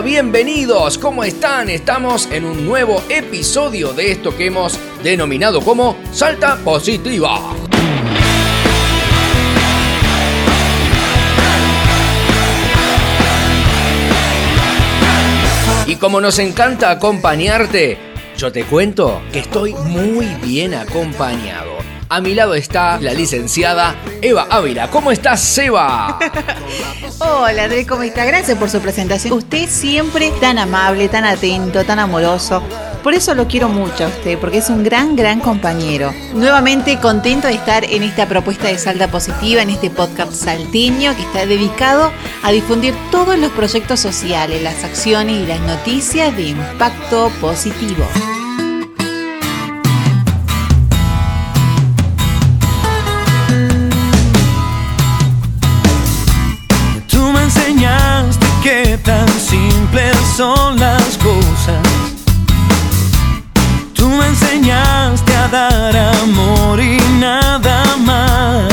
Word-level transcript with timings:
bienvenidos. 0.00 0.96
¿Cómo 0.96 1.24
están? 1.24 1.68
Estamos 1.68 2.28
en 2.30 2.44
un 2.44 2.64
nuevo 2.64 3.02
episodio 3.08 3.92
de 3.92 4.12
esto 4.12 4.36
que 4.36 4.46
hemos 4.46 4.78
denominado 5.02 5.60
como 5.60 5.96
Salta 6.12 6.56
Positiva. 6.56 7.54
Y 15.86 15.96
como 15.96 16.20
nos 16.20 16.38
encanta 16.38 16.90
acompañarte, 16.90 17.98
yo 18.36 18.52
te 18.52 18.64
cuento 18.64 19.22
que 19.32 19.40
estoy 19.40 19.74
muy 19.74 20.26
bien 20.42 20.74
acompañado. 20.74 21.77
A 22.10 22.22
mi 22.22 22.34
lado 22.34 22.54
está 22.54 22.98
la 23.00 23.12
licenciada 23.12 23.94
Eva 24.22 24.46
Ávila. 24.48 24.90
¿Cómo 24.90 25.12
estás, 25.12 25.58
Eva? 25.58 26.18
Hola, 27.18 27.64
Andrés, 27.64 27.86
¿cómo 27.86 28.02
está? 28.02 28.24
Gracias 28.24 28.56
por 28.56 28.70
su 28.70 28.80
presentación. 28.80 29.34
Usted 29.34 29.68
siempre 29.68 30.32
tan 30.40 30.56
amable, 30.56 31.08
tan 31.10 31.26
atento, 31.26 31.84
tan 31.84 31.98
amoroso. 31.98 32.62
Por 33.02 33.12
eso 33.12 33.34
lo 33.34 33.46
quiero 33.46 33.68
mucho 33.68 34.04
a 34.04 34.08
usted, 34.08 34.38
porque 34.38 34.58
es 34.58 34.70
un 34.70 34.84
gran, 34.84 35.16
gran 35.16 35.40
compañero. 35.40 36.14
Nuevamente 36.32 36.98
contento 36.98 37.46
de 37.46 37.54
estar 37.54 37.84
en 37.84 38.02
esta 38.02 38.26
propuesta 38.26 38.68
de 38.68 38.78
Salta 38.78 39.08
Positiva, 39.08 39.60
en 39.60 39.70
este 39.70 39.90
podcast 39.90 40.32
salteño 40.32 41.14
que 41.14 41.22
está 41.22 41.44
dedicado 41.44 42.10
a 42.42 42.52
difundir 42.52 42.94
todos 43.10 43.38
los 43.38 43.52
proyectos 43.52 44.00
sociales, 44.00 44.62
las 44.62 44.82
acciones 44.82 45.36
y 45.36 45.46
las 45.46 45.60
noticias 45.60 46.34
de 46.34 46.42
impacto 46.48 47.30
positivo. 47.40 48.06
Son 60.38 60.78
las 60.78 61.18
cosas. 61.18 61.82
Tú 63.92 64.06
me 64.06 64.24
enseñaste 64.28 65.34
a 65.34 65.48
dar 65.48 65.96
amor 65.96 66.80
y 66.80 66.96
nada 67.18 67.96
más. 67.96 68.72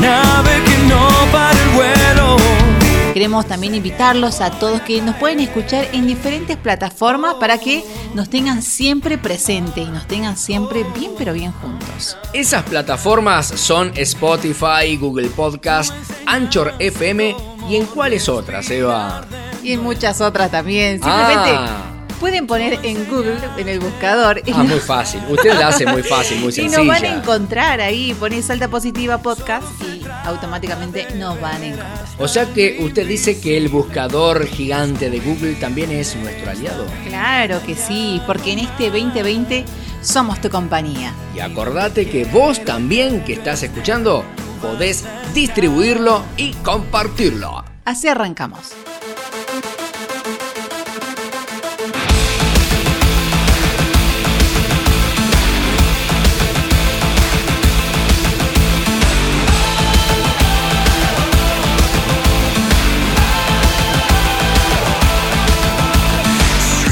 Nave 0.00 0.62
que 0.64 0.78
no 0.86 1.08
para 1.32 1.62
el 1.62 1.68
vuelo. 1.70 2.77
Queremos 3.12 3.46
también 3.46 3.74
invitarlos 3.74 4.40
a 4.40 4.50
todos 4.50 4.82
que 4.82 5.00
nos 5.00 5.16
pueden 5.16 5.40
escuchar 5.40 5.88
en 5.92 6.06
diferentes 6.06 6.56
plataformas 6.56 7.34
para 7.34 7.58
que 7.58 7.82
nos 8.14 8.28
tengan 8.28 8.62
siempre 8.62 9.18
presente 9.18 9.80
y 9.80 9.86
nos 9.86 10.06
tengan 10.06 10.36
siempre 10.36 10.84
bien 10.96 11.12
pero 11.16 11.32
bien 11.32 11.52
juntos. 11.52 12.16
Esas 12.32 12.62
plataformas 12.64 13.46
son 13.46 13.92
Spotify, 13.96 14.96
Google 15.00 15.28
Podcast, 15.28 15.92
Anchor 16.26 16.74
FM 16.78 17.34
y 17.68 17.76
en 17.76 17.86
cuáles 17.86 18.28
otras, 18.28 18.70
Eva? 18.70 19.24
Y 19.62 19.72
en 19.72 19.82
muchas 19.82 20.20
otras 20.20 20.50
también. 20.50 21.02
Simplemente 21.02 21.50
ah 21.52 21.97
pueden 22.18 22.46
poner 22.46 22.78
en 22.82 23.04
Google, 23.06 23.38
en 23.56 23.68
el 23.68 23.80
buscador. 23.80 24.42
Ah, 24.52 24.62
muy 24.62 24.80
fácil. 24.80 25.20
Usted 25.28 25.54
la 25.58 25.68
hace 25.68 25.86
muy 25.86 26.02
fácil, 26.02 26.40
muy 26.40 26.52
sencilla. 26.52 26.82
Y 26.82 26.86
nos 26.86 26.86
van 26.86 27.04
a 27.04 27.16
encontrar 27.16 27.80
ahí, 27.80 28.14
ponen 28.14 28.42
Salta 28.42 28.68
Positiva 28.68 29.18
Podcast 29.18 29.66
y 29.82 30.02
automáticamente 30.24 31.06
nos 31.14 31.40
van 31.40 31.62
a 31.62 31.66
encontrar. 31.66 32.04
O 32.18 32.28
sea 32.28 32.46
que 32.46 32.78
usted 32.80 33.06
dice 33.06 33.40
que 33.40 33.56
el 33.56 33.68
buscador 33.68 34.46
gigante 34.46 35.10
de 35.10 35.20
Google 35.20 35.54
también 35.54 35.90
es 35.90 36.16
nuestro 36.16 36.50
aliado. 36.50 36.86
Claro 37.06 37.60
que 37.64 37.74
sí, 37.74 38.20
porque 38.26 38.52
en 38.52 38.60
este 38.60 38.90
2020 38.90 39.64
somos 40.02 40.40
tu 40.40 40.50
compañía. 40.50 41.12
Y 41.34 41.40
acordate 41.40 42.08
que 42.08 42.24
vos 42.24 42.64
también 42.64 43.24
que 43.24 43.34
estás 43.34 43.62
escuchando 43.62 44.24
podés 44.60 45.04
distribuirlo 45.34 46.22
y 46.36 46.52
compartirlo. 46.54 47.64
Así 47.84 48.08
arrancamos. 48.08 48.72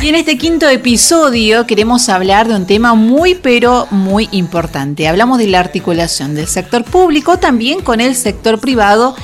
Y 0.06 0.11
en 0.11 0.15
este 0.15 0.39
quinto 0.39 0.69
episodio 0.69 1.67
queremos 1.67 2.09
hablar 2.09 2.47
de 2.47 2.55
un 2.55 2.65
tema 2.65 2.94
muy 2.94 3.34
pero 3.34 3.89
muy 3.91 4.28
importante. 4.31 5.09
Hablamos 5.09 5.37
de 5.39 5.49
la 5.49 5.59
articulación 5.59 6.37
del 6.37 6.47
sector 6.47 6.84
público 6.84 7.39
también 7.41 7.81
con 7.81 8.00
el 8.00 8.15
sector 8.15 8.61
privado 8.61 9.16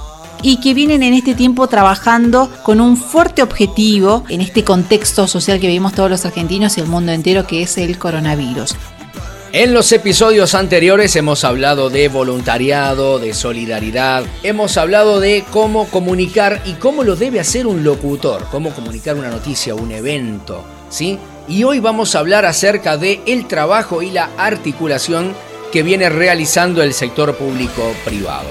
y 0.42 0.56
que 0.56 0.74
vienen 0.74 1.04
en 1.04 1.14
este 1.14 1.36
tiempo 1.36 1.68
trabajando 1.68 2.50
con 2.64 2.80
un 2.80 2.96
fuerte 2.96 3.44
objetivo 3.44 4.24
en 4.28 4.40
este 4.40 4.64
contexto 4.64 5.28
social 5.28 5.60
que 5.60 5.68
vivimos 5.68 5.92
todos 5.92 6.10
los 6.10 6.24
argentinos 6.24 6.76
y 6.76 6.80
el 6.80 6.88
mundo 6.88 7.12
entero 7.12 7.46
que 7.46 7.62
es 7.62 7.78
el 7.78 7.96
coronavirus. 7.96 8.74
En 9.54 9.74
los 9.74 9.92
episodios 9.92 10.54
anteriores 10.54 11.14
hemos 11.14 11.44
hablado 11.44 11.90
de 11.90 12.08
voluntariado, 12.08 13.18
de 13.18 13.34
solidaridad, 13.34 14.24
hemos 14.42 14.78
hablado 14.78 15.20
de 15.20 15.44
cómo 15.50 15.88
comunicar 15.88 16.62
y 16.64 16.72
cómo 16.72 17.04
lo 17.04 17.16
debe 17.16 17.38
hacer 17.38 17.66
un 17.66 17.84
locutor, 17.84 18.46
cómo 18.50 18.70
comunicar 18.70 19.14
una 19.14 19.28
noticia, 19.28 19.74
un 19.74 19.92
evento, 19.92 20.64
¿sí? 20.88 21.18
Y 21.48 21.64
hoy 21.64 21.80
vamos 21.80 22.14
a 22.14 22.20
hablar 22.20 22.46
acerca 22.46 22.96
de 22.96 23.20
el 23.26 23.46
trabajo 23.46 24.00
y 24.00 24.10
la 24.10 24.30
articulación 24.38 25.34
que 25.70 25.82
viene 25.82 26.08
realizando 26.08 26.82
el 26.82 26.94
sector 26.94 27.36
público 27.36 27.92
privado. 28.06 28.48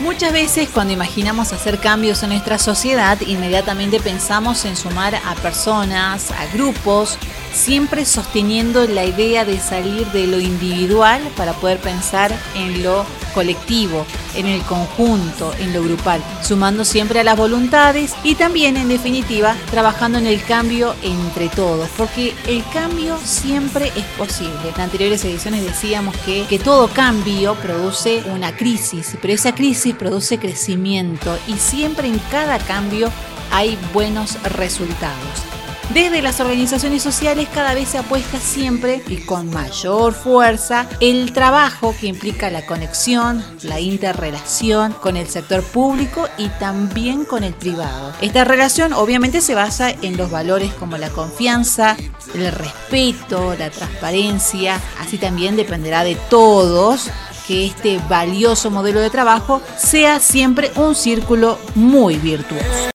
Muchas 0.00 0.34
veces 0.34 0.68
cuando 0.68 0.92
imaginamos 0.92 1.54
hacer 1.54 1.78
cambios 1.78 2.22
en 2.22 2.28
nuestra 2.28 2.58
sociedad, 2.58 3.18
inmediatamente 3.22 4.00
pensamos 4.00 4.66
en 4.66 4.76
sumar 4.76 5.14
a 5.14 5.34
personas, 5.36 6.30
a 6.30 6.46
grupos, 6.52 7.18
siempre 7.52 8.04
sosteniendo 8.04 8.86
la 8.86 9.04
idea 9.04 9.44
de 9.44 9.58
salir 9.58 10.06
de 10.08 10.26
lo 10.26 10.40
individual 10.40 11.20
para 11.36 11.52
poder 11.54 11.78
pensar 11.78 12.34
en 12.54 12.82
lo 12.82 13.04
colectivo, 13.34 14.04
en 14.34 14.46
el 14.46 14.62
conjunto, 14.62 15.52
en 15.58 15.72
lo 15.72 15.82
grupal, 15.82 16.20
sumando 16.42 16.84
siempre 16.84 17.20
a 17.20 17.24
las 17.24 17.36
voluntades 17.36 18.14
y 18.24 18.34
también 18.34 18.76
en 18.76 18.88
definitiva 18.88 19.56
trabajando 19.70 20.18
en 20.18 20.26
el 20.26 20.42
cambio 20.42 20.94
entre 21.02 21.48
todos, 21.48 21.88
porque 21.96 22.34
el 22.46 22.64
cambio 22.72 23.18
siempre 23.22 23.92
es 23.94 24.04
posible. 24.16 24.72
En 24.74 24.80
anteriores 24.80 25.24
ediciones 25.24 25.64
decíamos 25.64 26.16
que, 26.24 26.46
que 26.48 26.58
todo 26.58 26.88
cambio 26.88 27.54
produce 27.56 28.22
una 28.34 28.56
crisis, 28.56 29.16
pero 29.20 29.34
esa 29.34 29.54
crisis 29.54 29.94
produce 29.94 30.38
crecimiento 30.38 31.38
y 31.46 31.54
siempre 31.54 32.08
en 32.08 32.18
cada 32.30 32.58
cambio 32.58 33.10
hay 33.50 33.78
buenos 33.92 34.42
resultados. 34.42 35.57
Desde 35.94 36.20
las 36.20 36.38
organizaciones 36.40 37.02
sociales 37.02 37.48
cada 37.52 37.72
vez 37.72 37.88
se 37.88 37.98
apuesta 37.98 38.38
siempre 38.38 39.02
y 39.08 39.16
con 39.22 39.48
mayor 39.48 40.12
fuerza 40.12 40.86
el 41.00 41.32
trabajo 41.32 41.94
que 41.98 42.08
implica 42.08 42.50
la 42.50 42.66
conexión, 42.66 43.42
la 43.62 43.80
interrelación 43.80 44.92
con 44.92 45.16
el 45.16 45.28
sector 45.28 45.62
público 45.62 46.28
y 46.36 46.48
también 46.60 47.24
con 47.24 47.42
el 47.42 47.54
privado. 47.54 48.12
Esta 48.20 48.44
relación 48.44 48.92
obviamente 48.92 49.40
se 49.40 49.54
basa 49.54 49.90
en 49.90 50.18
los 50.18 50.30
valores 50.30 50.74
como 50.74 50.98
la 50.98 51.08
confianza, 51.08 51.96
el 52.34 52.52
respeto, 52.52 53.54
la 53.58 53.70
transparencia, 53.70 54.78
así 55.00 55.16
también 55.16 55.56
dependerá 55.56 56.04
de 56.04 56.16
todos 56.28 57.08
que 57.46 57.64
este 57.64 57.98
valioso 58.10 58.70
modelo 58.70 59.00
de 59.00 59.08
trabajo 59.08 59.62
sea 59.78 60.20
siempre 60.20 60.70
un 60.76 60.94
círculo 60.94 61.58
muy 61.74 62.16
virtuoso. 62.18 62.90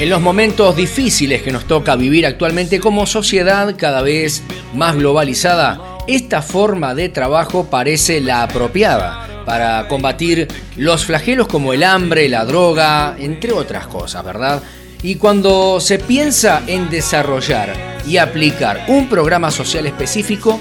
En 0.00 0.10
los 0.10 0.20
momentos 0.20 0.76
difíciles 0.76 1.42
que 1.42 1.50
nos 1.50 1.66
toca 1.66 1.96
vivir 1.96 2.24
actualmente 2.24 2.78
como 2.78 3.04
sociedad 3.04 3.74
cada 3.76 4.00
vez 4.00 4.44
más 4.72 4.94
globalizada, 4.94 5.98
esta 6.06 6.40
forma 6.40 6.94
de 6.94 7.08
trabajo 7.08 7.64
parece 7.68 8.20
la 8.20 8.44
apropiada 8.44 9.42
para 9.44 9.88
combatir 9.88 10.46
los 10.76 11.04
flagelos 11.04 11.48
como 11.48 11.72
el 11.72 11.82
hambre, 11.82 12.28
la 12.28 12.44
droga, 12.44 13.16
entre 13.18 13.50
otras 13.50 13.88
cosas, 13.88 14.24
¿verdad? 14.24 14.62
Y 15.02 15.16
cuando 15.16 15.80
se 15.80 15.98
piensa 15.98 16.62
en 16.68 16.88
desarrollar 16.90 17.74
y 18.06 18.18
aplicar 18.18 18.84
un 18.86 19.08
programa 19.08 19.50
social 19.50 19.84
específico, 19.84 20.60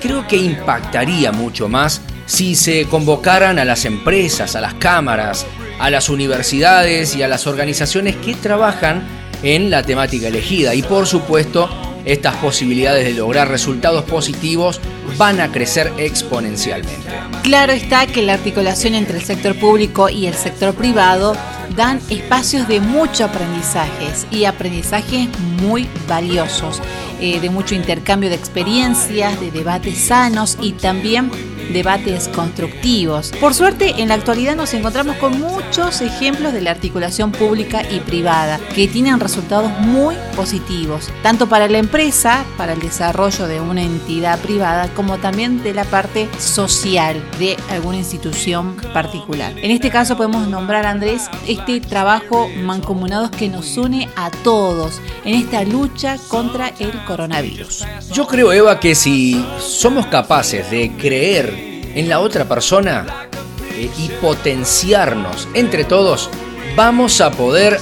creo 0.00 0.26
que 0.26 0.38
impactaría 0.38 1.30
mucho 1.30 1.68
más 1.68 2.02
si 2.26 2.56
se 2.56 2.86
convocaran 2.86 3.60
a 3.60 3.64
las 3.64 3.84
empresas, 3.84 4.56
a 4.56 4.60
las 4.60 4.74
cámaras, 4.74 5.46
a 5.82 5.90
las 5.90 6.08
universidades 6.08 7.16
y 7.16 7.24
a 7.24 7.28
las 7.28 7.48
organizaciones 7.48 8.14
que 8.14 8.36
trabajan 8.36 9.02
en 9.42 9.68
la 9.68 9.82
temática 9.82 10.28
elegida. 10.28 10.76
Y 10.76 10.82
por 10.84 11.08
supuesto, 11.08 11.68
estas 12.04 12.36
posibilidades 12.36 13.04
de 13.04 13.14
lograr 13.14 13.48
resultados 13.48 14.04
positivos 14.04 14.80
van 15.18 15.40
a 15.40 15.50
crecer 15.50 15.92
exponencialmente. 15.98 17.10
Claro 17.42 17.72
está 17.72 18.06
que 18.06 18.22
la 18.22 18.34
articulación 18.34 18.94
entre 18.94 19.18
el 19.18 19.24
sector 19.24 19.58
público 19.58 20.08
y 20.08 20.26
el 20.26 20.34
sector 20.34 20.72
privado 20.72 21.36
dan 21.74 22.00
espacios 22.10 22.68
de 22.68 22.78
mucho 22.78 23.24
aprendizajes 23.24 24.28
y 24.30 24.44
aprendizajes 24.44 25.28
muy 25.60 25.88
valiosos, 26.06 26.80
eh, 27.20 27.40
de 27.40 27.50
mucho 27.50 27.74
intercambio 27.74 28.30
de 28.30 28.36
experiencias, 28.36 29.40
de 29.40 29.50
debates 29.50 29.98
sanos 29.98 30.58
y 30.60 30.74
también 30.74 31.30
debates 31.72 32.28
constructivos. 32.28 33.32
Por 33.40 33.54
suerte, 33.54 33.94
en 33.98 34.08
la 34.08 34.14
actualidad 34.14 34.56
nos 34.56 34.74
encontramos 34.74 35.16
con 35.16 35.40
muchos 35.40 36.00
ejemplos 36.00 36.52
de 36.52 36.60
la 36.60 36.70
articulación 36.70 37.32
pública 37.32 37.82
y 37.90 38.00
privada 38.00 38.58
que 38.74 38.88
tienen 38.88 39.20
resultados 39.20 39.70
muy 39.80 40.16
positivos, 40.36 41.10
tanto 41.22 41.48
para 41.48 41.68
la 41.68 41.78
empresa, 41.78 42.44
para 42.56 42.72
el 42.72 42.80
desarrollo 42.80 43.46
de 43.46 43.60
una 43.60 43.82
entidad 43.82 44.38
privada, 44.40 44.88
como 44.94 45.18
también 45.18 45.62
de 45.62 45.74
la 45.74 45.84
parte 45.84 46.28
social 46.38 47.22
de 47.38 47.56
alguna 47.70 47.98
institución 47.98 48.76
particular. 48.92 49.52
En 49.56 49.70
este 49.70 49.90
caso 49.90 50.16
podemos 50.16 50.48
nombrar, 50.48 50.86
Andrés, 50.86 51.28
este 51.46 51.80
trabajo 51.80 52.48
mancomunados 52.48 53.30
que 53.30 53.48
nos 53.48 53.76
une 53.76 54.08
a 54.16 54.30
todos 54.30 55.00
en 55.24 55.34
esta 55.34 55.64
lucha 55.64 56.16
contra 56.28 56.68
el 56.78 56.92
coronavirus. 57.04 57.86
Yo 58.12 58.26
creo, 58.26 58.52
Eva, 58.52 58.80
que 58.80 58.94
si 58.94 59.44
somos 59.58 60.06
capaces 60.06 60.70
de 60.70 60.92
creer 60.96 61.61
en 61.94 62.08
la 62.08 62.20
otra 62.20 62.44
persona 62.44 63.28
eh, 63.72 63.90
y 63.98 64.08
potenciarnos 64.20 65.48
entre 65.54 65.84
todos, 65.84 66.30
vamos 66.76 67.20
a 67.20 67.30
poder 67.30 67.78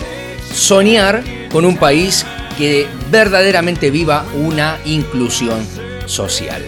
soñar 0.53 1.23
con 1.51 1.65
un 1.65 1.77
país 1.77 2.25
que 2.59 2.87
verdaderamente 3.11 3.91
viva 3.91 4.25
una 4.35 4.79
inclusión 4.85 5.67
social. 6.07 6.63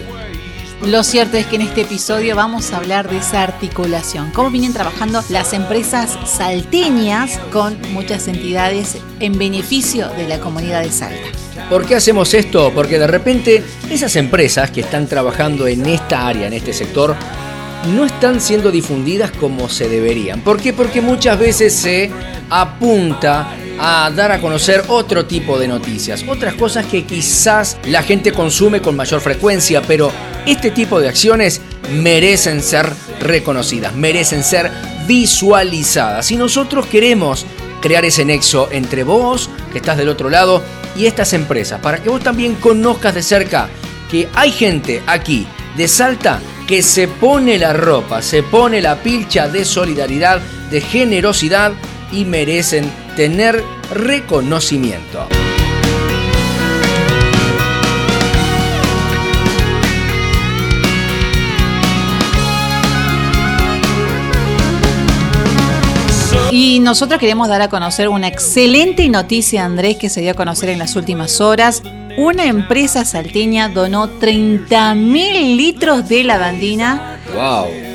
Lo 0.85 1.03
cierto 1.03 1.37
es 1.37 1.45
que 1.45 1.55
en 1.55 1.61
este 1.61 1.81
episodio 1.81 2.35
vamos 2.35 2.73
a 2.73 2.77
hablar 2.77 3.09
de 3.09 3.17
esa 3.17 3.43
articulación, 3.43 4.31
cómo 4.31 4.51
vienen 4.51 4.73
trabajando 4.73 5.23
las 5.29 5.53
empresas 5.53 6.17
salteñas 6.25 7.39
con 7.53 7.79
muchas 7.93 8.27
entidades 8.27 8.97
en 9.21 9.37
beneficio 9.37 10.09
de 10.09 10.27
la 10.27 10.39
comunidad 10.39 10.81
de 10.81 10.91
Salta. 10.91 11.42
¿Por 11.69 11.85
qué 11.85 11.95
hacemos 11.95 12.33
esto? 12.33 12.71
Porque 12.73 12.99
de 12.99 13.07
repente 13.07 13.63
esas 13.89 14.15
empresas 14.15 14.71
que 14.71 14.81
están 14.81 15.07
trabajando 15.07 15.67
en 15.67 15.85
esta 15.85 16.27
área, 16.27 16.47
en 16.47 16.53
este 16.53 16.73
sector, 16.73 17.15
no 17.95 18.05
están 18.05 18.39
siendo 18.39 18.71
difundidas 18.71 19.31
como 19.31 19.69
se 19.69 19.89
deberían. 19.89 20.41
¿Por 20.41 20.61
qué? 20.61 20.73
Porque 20.73 21.01
muchas 21.01 21.37
veces 21.37 21.73
se 21.73 22.11
apunta 22.49 23.55
a 23.79 24.11
dar 24.15 24.31
a 24.31 24.39
conocer 24.39 24.83
otro 24.87 25.25
tipo 25.25 25.57
de 25.57 25.67
noticias, 25.67 26.23
otras 26.27 26.53
cosas 26.53 26.85
que 26.85 27.03
quizás 27.05 27.77
la 27.85 28.03
gente 28.03 28.31
consume 28.31 28.81
con 28.81 28.95
mayor 28.95 29.19
frecuencia, 29.21 29.81
pero 29.81 30.11
este 30.45 30.71
tipo 30.71 30.99
de 30.99 31.09
acciones 31.09 31.61
merecen 32.01 32.61
ser 32.61 32.89
reconocidas, 33.19 33.95
merecen 33.95 34.43
ser 34.43 34.71
visualizadas. 35.07 36.27
Si 36.27 36.37
nosotros 36.37 36.85
queremos 36.85 37.45
crear 37.81 38.05
ese 38.05 38.23
nexo 38.23 38.69
entre 38.71 39.03
vos, 39.03 39.49
que 39.73 39.79
estás 39.79 39.97
del 39.97 40.07
otro 40.07 40.29
lado, 40.29 40.63
y 40.95 41.07
estas 41.07 41.33
empresas, 41.33 41.81
para 41.81 42.01
que 42.01 42.09
vos 42.09 42.23
también 42.23 42.55
conozcas 42.55 43.13
de 43.13 43.23
cerca 43.23 43.67
que 44.09 44.29
hay 44.33 44.51
gente 44.51 45.03
aquí 45.07 45.45
de 45.75 45.87
Salta 45.87 46.39
que 46.67 46.81
se 46.81 47.07
pone 47.07 47.57
la 47.57 47.73
ropa, 47.73 48.21
se 48.21 48.43
pone 48.43 48.81
la 48.81 49.01
pilcha 49.01 49.49
de 49.49 49.65
solidaridad, 49.65 50.39
de 50.71 50.79
generosidad 50.79 51.73
y 52.11 52.23
merecen 52.23 52.89
tener 53.15 53.61
reconocimiento. 53.91 55.27
Y 66.65 66.79
nosotros 66.79 67.19
queremos 67.19 67.49
dar 67.49 67.61
a 67.61 67.67
conocer 67.67 68.07
una 68.07 68.29
excelente 68.29 69.09
noticia, 69.09 69.65
Andrés, 69.65 69.97
que 69.97 70.07
se 70.07 70.21
dio 70.21 70.31
a 70.31 70.33
conocer 70.33 70.69
en 70.69 70.79
las 70.79 70.95
últimas 70.95 71.41
horas. 71.41 71.83
Una 72.15 72.45
empresa 72.45 73.03
salteña 73.03 73.67
donó 73.67 74.07
30.000 74.07 75.57
litros 75.57 76.07
de 76.07 76.23
lavandina 76.23 77.19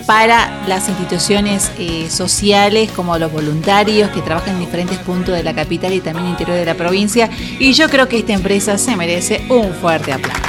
para 0.06 0.66
las 0.66 0.86
instituciones 0.90 1.72
eh, 1.78 2.10
sociales, 2.10 2.90
como 2.90 3.16
los 3.16 3.32
voluntarios 3.32 4.10
que 4.10 4.20
trabajan 4.20 4.56
en 4.56 4.60
diferentes 4.60 4.98
puntos 4.98 5.34
de 5.34 5.42
la 5.42 5.54
capital 5.54 5.94
y 5.94 6.00
también 6.00 6.26
interior 6.26 6.58
de 6.58 6.66
la 6.66 6.74
provincia. 6.74 7.30
Y 7.58 7.72
yo 7.72 7.88
creo 7.88 8.06
que 8.06 8.18
esta 8.18 8.34
empresa 8.34 8.76
se 8.76 8.94
merece 8.96 9.46
un 9.48 9.72
fuerte 9.72 10.12
aplauso. 10.12 10.42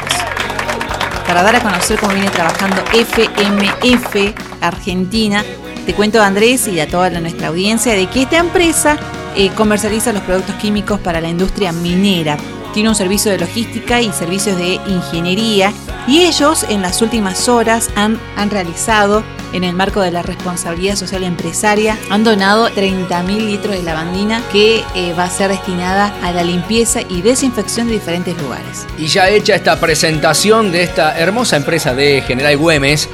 Para 1.25 1.42
dar 1.42 1.56
a 1.56 1.62
conocer 1.62 1.98
cómo 1.98 2.12
viene 2.15 2.30
trabajando 2.31 2.81
FMF 2.92 4.33
Argentina, 4.60 5.42
te 5.89 5.95
cuento, 5.95 6.21
Andrés, 6.21 6.68
y 6.68 6.80
a 6.80 6.88
toda 6.88 7.09
nuestra 7.09 7.47
audiencia, 7.47 7.94
de 7.94 8.06
que 8.06 8.21
esta 8.21 8.38
empresa 8.38 8.95
eh, 9.36 9.50
comercializa 9.56 10.13
los 10.13 10.21
productos 10.21 10.53
químicos 10.57 11.00
para 11.00 11.19
la 11.19 11.30
industria 11.30 11.71
minera. 11.71 12.38
Tiene 12.75 12.89
un 12.89 12.95
servicio 12.95 13.31
de 13.31 13.39
logística 13.39 14.00
y 14.00 14.12
servicios 14.12 14.56
de 14.56 14.75
ingeniería 14.86 15.74
y 16.07 16.19
ellos 16.25 16.63
en 16.69 16.83
las 16.83 17.01
últimas 17.01 17.50
horas 17.50 17.89
han, 17.95 18.19
han 18.36 18.51
realizado 18.51 19.24
en 19.51 19.63
el 19.63 19.74
marco 19.74 20.01
de 20.01 20.12
la 20.12 20.22
responsabilidad 20.22 20.96
social 20.96 21.24
empresaria, 21.24 21.98
han 22.12 22.24
donado 22.24 22.69
30.000 22.69 23.48
litros 23.48 23.74
de 23.74 23.81
lavandina 23.81 24.43
que 24.51 24.84
eh, 24.93 25.15
va 25.17 25.24
a 25.24 25.29
ser 25.31 25.50
destinada 25.50 26.13
a 26.22 26.31
la 26.31 26.43
limpieza 26.43 27.01
y 27.01 27.24
desinfección 27.24 27.88
de 27.88 27.93
diferentes 27.93 28.39
lugares. 28.39 28.86
Y 29.00 29.08
ya 29.08 29.27
hecha 29.27 29.55
esta 29.55 29.79
presentación 29.79 30.72
de 30.72 30.84
esta 30.84 31.17
hermosa 31.17 31.58
empresa 31.58 31.96
de 31.96 32.22
General 32.22 32.55
Güemes, 32.58 33.10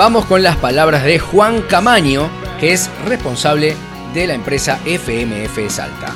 Vamos 0.00 0.24
con 0.24 0.42
las 0.42 0.56
palabras 0.56 1.04
de 1.04 1.18
Juan 1.18 1.60
Camaño, 1.60 2.30
que 2.58 2.72
es 2.72 2.90
responsable 3.04 3.76
de 4.14 4.26
la 4.26 4.32
empresa 4.32 4.78
FMF 4.86 5.68
Salta. 5.68 6.14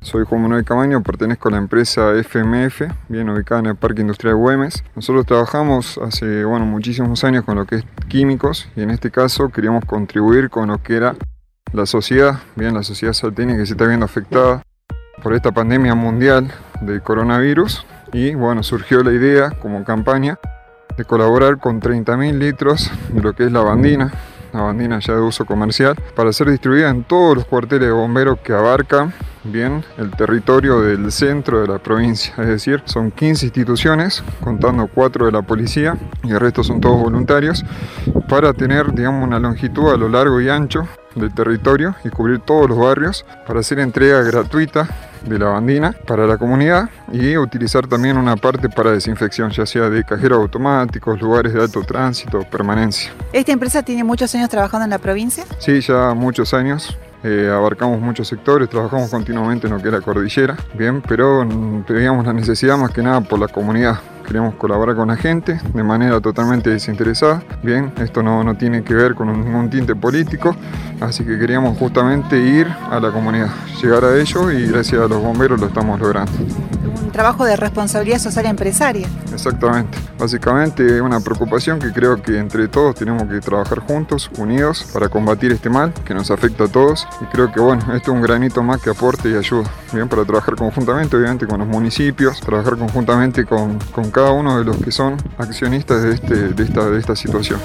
Soy 0.00 0.24
Juan 0.24 0.42
Manuel 0.42 0.64
Camaño, 0.64 1.04
pertenezco 1.04 1.46
a 1.46 1.52
la 1.52 1.58
empresa 1.58 2.16
FMF, 2.16 2.82
bien 3.08 3.30
ubicada 3.30 3.60
en 3.60 3.66
el 3.66 3.76
Parque 3.76 4.00
Industrial 4.00 4.34
Güemes. 4.34 4.82
Nosotros 4.96 5.24
trabajamos 5.24 5.98
hace 5.98 6.44
bueno, 6.44 6.66
muchísimos 6.66 7.22
años 7.22 7.44
con 7.44 7.54
lo 7.54 7.64
que 7.64 7.76
es 7.76 7.84
químicos 8.08 8.68
y 8.74 8.82
en 8.82 8.90
este 8.90 9.12
caso 9.12 9.50
queríamos 9.50 9.84
contribuir 9.84 10.50
con 10.50 10.70
lo 10.70 10.82
que 10.82 10.96
era 10.96 11.14
la 11.72 11.86
sociedad, 11.86 12.40
bien 12.56 12.74
la 12.74 12.82
sociedad 12.82 13.12
salteña 13.12 13.56
que 13.56 13.66
se 13.66 13.74
está 13.74 13.86
viendo 13.86 14.04
afectada 14.04 14.64
por 15.22 15.32
esta 15.32 15.52
pandemia 15.52 15.94
mundial 15.94 16.50
del 16.80 17.02
coronavirus 17.02 17.86
y 18.12 18.34
bueno, 18.34 18.62
surgió 18.62 19.02
la 19.02 19.12
idea 19.12 19.50
como 19.50 19.84
campaña 19.84 20.38
de 20.96 21.04
colaborar 21.04 21.58
con 21.58 21.80
30.000 21.80 22.38
litros 22.38 22.90
de 23.12 23.22
lo 23.22 23.32
que 23.32 23.44
es 23.44 23.52
la 23.52 23.60
bandina, 23.60 24.12
la 24.52 24.62
bandina 24.62 24.98
ya 24.98 25.14
de 25.14 25.20
uso 25.20 25.44
comercial, 25.44 25.96
para 26.14 26.32
ser 26.32 26.50
distribuida 26.50 26.90
en 26.90 27.04
todos 27.04 27.36
los 27.36 27.46
cuarteles 27.46 27.88
de 27.88 27.92
bomberos 27.92 28.38
que 28.40 28.52
abarcan 28.52 29.12
bien 29.44 29.82
el 29.96 30.10
territorio 30.10 30.82
del 30.82 31.10
centro 31.10 31.60
de 31.62 31.68
la 31.68 31.78
provincia, 31.78 32.34
es 32.38 32.46
decir, 32.46 32.82
son 32.84 33.10
15 33.10 33.46
instituciones, 33.46 34.22
contando 34.42 34.88
4 34.92 35.26
de 35.26 35.32
la 35.32 35.42
policía 35.42 35.96
y 36.22 36.32
el 36.32 36.40
resto 36.40 36.62
son 36.62 36.80
todos 36.80 37.00
voluntarios, 37.00 37.64
para 38.28 38.52
tener, 38.52 38.92
digamos, 38.92 39.26
una 39.26 39.38
longitud 39.38 39.92
a 39.92 39.96
lo 39.96 40.08
largo 40.08 40.40
y 40.40 40.48
ancho 40.48 40.86
del 41.14 41.32
territorio 41.32 41.94
y 42.04 42.10
cubrir 42.10 42.40
todos 42.40 42.68
los 42.68 42.78
barrios 42.78 43.24
para 43.46 43.60
hacer 43.60 43.78
entrega 43.78 44.22
gratuita 44.22 45.09
de 45.24 45.38
lavandina 45.38 45.94
para 46.06 46.26
la 46.26 46.38
comunidad 46.38 46.88
y 47.12 47.36
utilizar 47.36 47.86
también 47.86 48.16
una 48.16 48.36
parte 48.36 48.68
para 48.68 48.92
desinfección, 48.92 49.50
ya 49.50 49.66
sea 49.66 49.90
de 49.90 50.04
cajeros 50.04 50.38
automáticos, 50.38 51.20
lugares 51.20 51.52
de 51.52 51.62
alto 51.62 51.82
tránsito, 51.82 52.42
permanencia. 52.42 53.12
¿Esta 53.32 53.52
empresa 53.52 53.82
tiene 53.82 54.04
muchos 54.04 54.34
años 54.34 54.48
trabajando 54.48 54.84
en 54.84 54.90
la 54.90 54.98
provincia? 54.98 55.44
Sí, 55.58 55.80
ya 55.80 56.14
muchos 56.14 56.54
años. 56.54 56.96
Eh, 57.22 57.50
abarcamos 57.52 58.00
muchos 58.00 58.28
sectores, 58.28 58.68
trabajamos 58.68 59.10
continuamente 59.10 59.66
en 59.66 59.74
lo 59.74 59.80
que 59.80 59.88
es 59.88 59.92
la 59.92 60.00
cordillera, 60.00 60.56
bien, 60.74 61.02
pero 61.06 61.46
teníamos 61.86 62.24
la 62.26 62.32
necesidad 62.32 62.78
más 62.78 62.90
que 62.90 63.02
nada 63.02 63.20
por 63.20 63.38
la 63.38 63.48
comunidad. 63.48 63.98
Queremos 64.26 64.54
colaborar 64.54 64.94
con 64.94 65.08
la 65.08 65.16
gente 65.16 65.60
de 65.74 65.82
manera 65.82 66.20
totalmente 66.20 66.70
desinteresada. 66.70 67.42
Bien, 67.62 67.92
esto 67.98 68.22
no, 68.22 68.44
no 68.44 68.54
tiene 68.54 68.84
que 68.84 68.94
ver 68.94 69.14
con 69.14 69.26
ningún 69.44 69.68
tinte 69.68 69.96
político, 69.96 70.54
así 71.00 71.24
que 71.24 71.38
queríamos 71.38 71.76
justamente 71.76 72.38
ir 72.38 72.68
a 72.90 73.00
la 73.00 73.10
comunidad, 73.10 73.50
llegar 73.82 74.04
a 74.04 74.16
ello 74.16 74.50
y 74.50 74.68
gracias 74.68 75.02
a 75.02 75.08
los 75.08 75.20
bomberos 75.20 75.60
lo 75.60 75.66
estamos 75.66 75.98
logrando 75.98 76.32
trabajo 77.12 77.44
de 77.44 77.56
responsabilidad 77.56 78.18
social 78.18 78.46
empresaria. 78.46 79.08
Exactamente. 79.32 79.98
Básicamente 80.18 80.96
es 80.96 81.00
una 81.00 81.20
preocupación 81.20 81.78
que 81.78 81.92
creo 81.92 82.22
que 82.22 82.38
entre 82.38 82.68
todos 82.68 82.94
tenemos 82.94 83.24
que 83.24 83.40
trabajar 83.40 83.80
juntos, 83.80 84.30
unidos, 84.38 84.86
para 84.92 85.08
combatir 85.08 85.52
este 85.52 85.70
mal 85.70 85.92
que 86.04 86.14
nos 86.14 86.30
afecta 86.30 86.64
a 86.64 86.68
todos. 86.68 87.06
Y 87.20 87.24
creo 87.26 87.50
que 87.52 87.60
bueno, 87.60 87.82
esto 87.94 88.10
es 88.10 88.16
un 88.16 88.22
granito 88.22 88.62
más 88.62 88.80
que 88.80 88.90
aporte 88.90 89.30
y 89.30 89.34
ayuda. 89.34 89.70
Bien, 89.92 90.08
para 90.08 90.24
trabajar 90.24 90.56
conjuntamente, 90.56 91.16
obviamente, 91.16 91.46
con 91.46 91.60
los 91.60 91.68
municipios, 91.68 92.40
trabajar 92.40 92.76
conjuntamente 92.76 93.44
con, 93.44 93.78
con 93.92 94.10
cada 94.10 94.30
uno 94.32 94.58
de 94.58 94.64
los 94.64 94.76
que 94.76 94.92
son 94.92 95.16
accionistas 95.38 96.02
de, 96.02 96.14
este, 96.14 96.34
de, 96.48 96.62
esta, 96.62 96.88
de 96.88 96.98
esta 96.98 97.16
situación. 97.16 97.60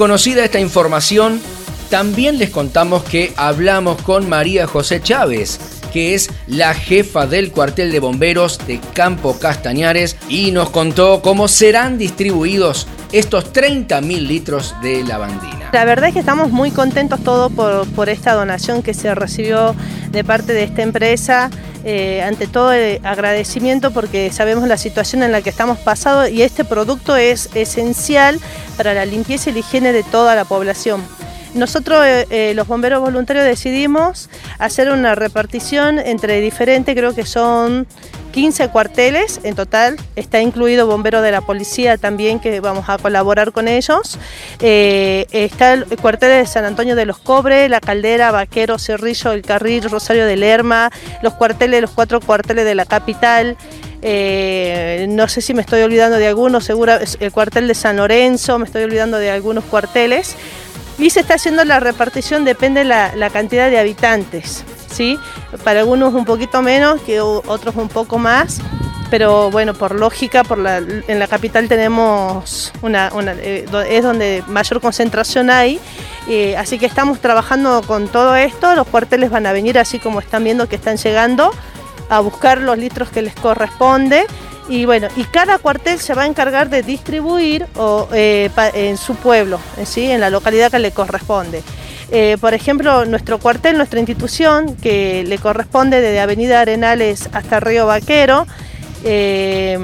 Conocida 0.00 0.46
esta 0.46 0.58
información, 0.58 1.42
también 1.90 2.38
les 2.38 2.48
contamos 2.48 3.04
que 3.04 3.34
hablamos 3.36 4.00
con 4.00 4.30
María 4.30 4.66
José 4.66 5.02
Chávez, 5.02 5.60
que 5.92 6.14
es 6.14 6.30
la 6.46 6.72
jefa 6.72 7.26
del 7.26 7.52
cuartel 7.52 7.92
de 7.92 8.00
bomberos 8.00 8.58
de 8.66 8.80
Campo 8.94 9.38
Castañares, 9.38 10.16
y 10.26 10.52
nos 10.52 10.70
contó 10.70 11.20
cómo 11.20 11.48
serán 11.48 11.98
distribuidos 11.98 12.86
estos 13.12 13.52
30.000 13.52 14.26
litros 14.26 14.74
de 14.80 15.04
lavandina. 15.04 15.68
La 15.74 15.84
verdad 15.84 16.08
es 16.08 16.14
que 16.14 16.20
estamos 16.20 16.50
muy 16.50 16.70
contentos 16.70 17.22
todos 17.22 17.52
por, 17.52 17.86
por 17.88 18.08
esta 18.08 18.32
donación 18.32 18.82
que 18.82 18.94
se 18.94 19.14
recibió 19.14 19.74
de 20.12 20.24
parte 20.24 20.54
de 20.54 20.62
esta 20.62 20.80
empresa. 20.80 21.50
Eh, 21.82 22.22
ante 22.22 22.46
todo 22.46 22.72
el 22.72 23.00
agradecimiento 23.06 23.90
porque 23.90 24.30
sabemos 24.30 24.68
la 24.68 24.76
situación 24.76 25.22
en 25.22 25.32
la 25.32 25.40
que 25.40 25.48
estamos 25.48 25.78
pasando 25.78 26.28
y 26.28 26.42
este 26.42 26.64
producto 26.64 27.16
es 27.16 27.48
esencial 27.54 28.38
para 28.76 28.92
la 28.92 29.06
limpieza 29.06 29.48
y 29.48 29.54
la 29.54 29.58
higiene 29.60 29.92
de 29.92 30.02
toda 30.02 30.34
la 30.34 30.44
población. 30.44 31.02
Nosotros, 31.54 32.04
eh, 32.06 32.26
eh, 32.30 32.52
los 32.54 32.68
bomberos 32.68 33.00
voluntarios, 33.00 33.44
decidimos 33.44 34.28
hacer 34.58 34.90
una 34.90 35.14
repartición 35.14 35.98
entre 35.98 36.40
diferentes, 36.40 36.94
creo 36.94 37.14
que 37.14 37.24
son 37.24 37.86
15 38.30 38.68
cuarteles 38.68 39.40
en 39.42 39.54
total, 39.54 39.96
está 40.16 40.40
incluido 40.40 40.86
bomberos 40.86 41.22
de 41.22 41.32
la 41.32 41.40
policía 41.40 41.98
también 41.98 42.40
que 42.40 42.60
vamos 42.60 42.88
a 42.88 42.98
colaborar 42.98 43.52
con 43.52 43.68
ellos. 43.68 44.18
Eh, 44.60 45.26
está 45.32 45.74
el 45.74 45.86
cuartel 45.98 46.30
de 46.30 46.46
San 46.46 46.64
Antonio 46.64 46.96
de 46.96 47.06
los 47.06 47.18
Cobres, 47.18 47.68
La 47.70 47.80
Caldera, 47.80 48.30
Vaquero, 48.30 48.78
Cerrillo, 48.78 49.32
El 49.32 49.42
Carril, 49.42 49.88
Rosario 49.90 50.26
de 50.26 50.36
Lerma, 50.36 50.90
los 51.22 51.34
cuarteles, 51.34 51.80
los 51.80 51.90
cuatro 51.90 52.20
cuarteles 52.20 52.64
de 52.64 52.74
la 52.74 52.86
capital. 52.86 53.56
Eh, 54.02 55.06
no 55.08 55.28
sé 55.28 55.40
si 55.40 55.52
me 55.52 55.60
estoy 55.60 55.82
olvidando 55.82 56.16
de 56.16 56.26
algunos, 56.26 56.64
seguro 56.64 56.94
el 57.18 57.32
cuartel 57.32 57.68
de 57.68 57.74
San 57.74 57.96
Lorenzo, 57.96 58.58
me 58.58 58.64
estoy 58.64 58.84
olvidando 58.84 59.18
de 59.18 59.30
algunos 59.30 59.64
cuarteles. 59.64 60.36
Y 60.98 61.10
se 61.10 61.20
está 61.20 61.34
haciendo 61.34 61.64
la 61.64 61.80
repartición, 61.80 62.44
depende 62.44 62.84
la, 62.84 63.14
la 63.16 63.30
cantidad 63.30 63.70
de 63.70 63.78
habitantes. 63.78 64.64
¿Sí? 64.90 65.18
Para 65.64 65.80
algunos 65.80 66.14
un 66.14 66.24
poquito 66.24 66.62
menos, 66.62 67.00
que 67.02 67.20
otros 67.20 67.74
un 67.76 67.88
poco 67.88 68.18
más, 68.18 68.60
pero 69.10 69.50
bueno, 69.50 69.74
por 69.74 69.94
lógica, 69.94 70.44
por 70.44 70.58
la, 70.58 70.78
en 70.78 71.18
la 71.18 71.26
capital 71.26 71.68
tenemos 71.68 72.72
una, 72.80 73.10
eh, 73.38 73.66
es 73.88 74.02
donde 74.02 74.44
mayor 74.46 74.80
concentración 74.80 75.50
hay, 75.50 75.80
eh, 76.28 76.56
así 76.56 76.78
que 76.78 76.86
estamos 76.86 77.20
trabajando 77.20 77.82
con 77.86 78.08
todo 78.08 78.36
esto, 78.36 78.74
los 78.74 78.86
cuarteles 78.86 79.30
van 79.30 79.46
a 79.46 79.52
venir 79.52 79.78
así 79.78 79.98
como 79.98 80.20
están 80.20 80.44
viendo 80.44 80.68
que 80.68 80.76
están 80.76 80.96
llegando 80.96 81.50
a 82.08 82.20
buscar 82.20 82.58
los 82.58 82.78
litros 82.78 83.10
que 83.10 83.22
les 83.22 83.34
corresponde 83.34 84.26
y 84.68 84.84
bueno, 84.84 85.08
y 85.16 85.24
cada 85.24 85.58
cuartel 85.58 85.98
se 85.98 86.14
va 86.14 86.22
a 86.22 86.26
encargar 86.26 86.70
de 86.70 86.82
distribuir 86.84 87.66
eh, 88.14 88.50
en 88.74 88.96
su 88.96 89.16
pueblo, 89.16 89.58
¿sí? 89.84 90.08
en 90.08 90.20
la 90.20 90.30
localidad 90.30 90.70
que 90.70 90.78
le 90.78 90.92
corresponde. 90.92 91.64
Eh, 92.12 92.38
por 92.40 92.54
ejemplo, 92.54 93.04
nuestro 93.04 93.38
cuartel, 93.38 93.76
nuestra 93.76 94.00
institución, 94.00 94.74
que 94.76 95.22
le 95.24 95.38
corresponde 95.38 96.00
desde 96.00 96.18
Avenida 96.18 96.60
Arenales 96.60 97.28
hasta 97.32 97.60
Río 97.60 97.86
Vaquero, 97.86 98.46
eh, 99.04 99.78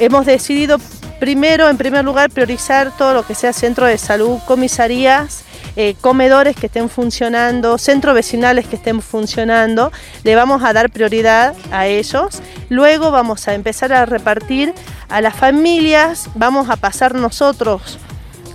hemos 0.00 0.26
decidido 0.26 0.78
primero, 1.20 1.68
en 1.68 1.76
primer 1.76 2.04
lugar, 2.04 2.30
priorizar 2.30 2.96
todo 2.96 3.14
lo 3.14 3.24
que 3.24 3.36
sea 3.36 3.52
centro 3.52 3.86
de 3.86 3.96
salud, 3.96 4.38
comisarías, 4.44 5.44
eh, 5.76 5.94
comedores 6.00 6.56
que 6.56 6.66
estén 6.66 6.88
funcionando, 6.88 7.78
centros 7.78 8.14
vecinales 8.16 8.66
que 8.66 8.74
estén 8.74 9.00
funcionando, 9.00 9.92
le 10.24 10.34
vamos 10.34 10.64
a 10.64 10.72
dar 10.72 10.90
prioridad 10.90 11.54
a 11.70 11.86
ellos. 11.86 12.42
Luego 12.70 13.12
vamos 13.12 13.46
a 13.46 13.54
empezar 13.54 13.92
a 13.92 14.04
repartir 14.04 14.74
a 15.08 15.20
las 15.20 15.36
familias, 15.36 16.28
vamos 16.34 16.70
a 16.70 16.76
pasar 16.76 17.14
nosotros 17.14 17.98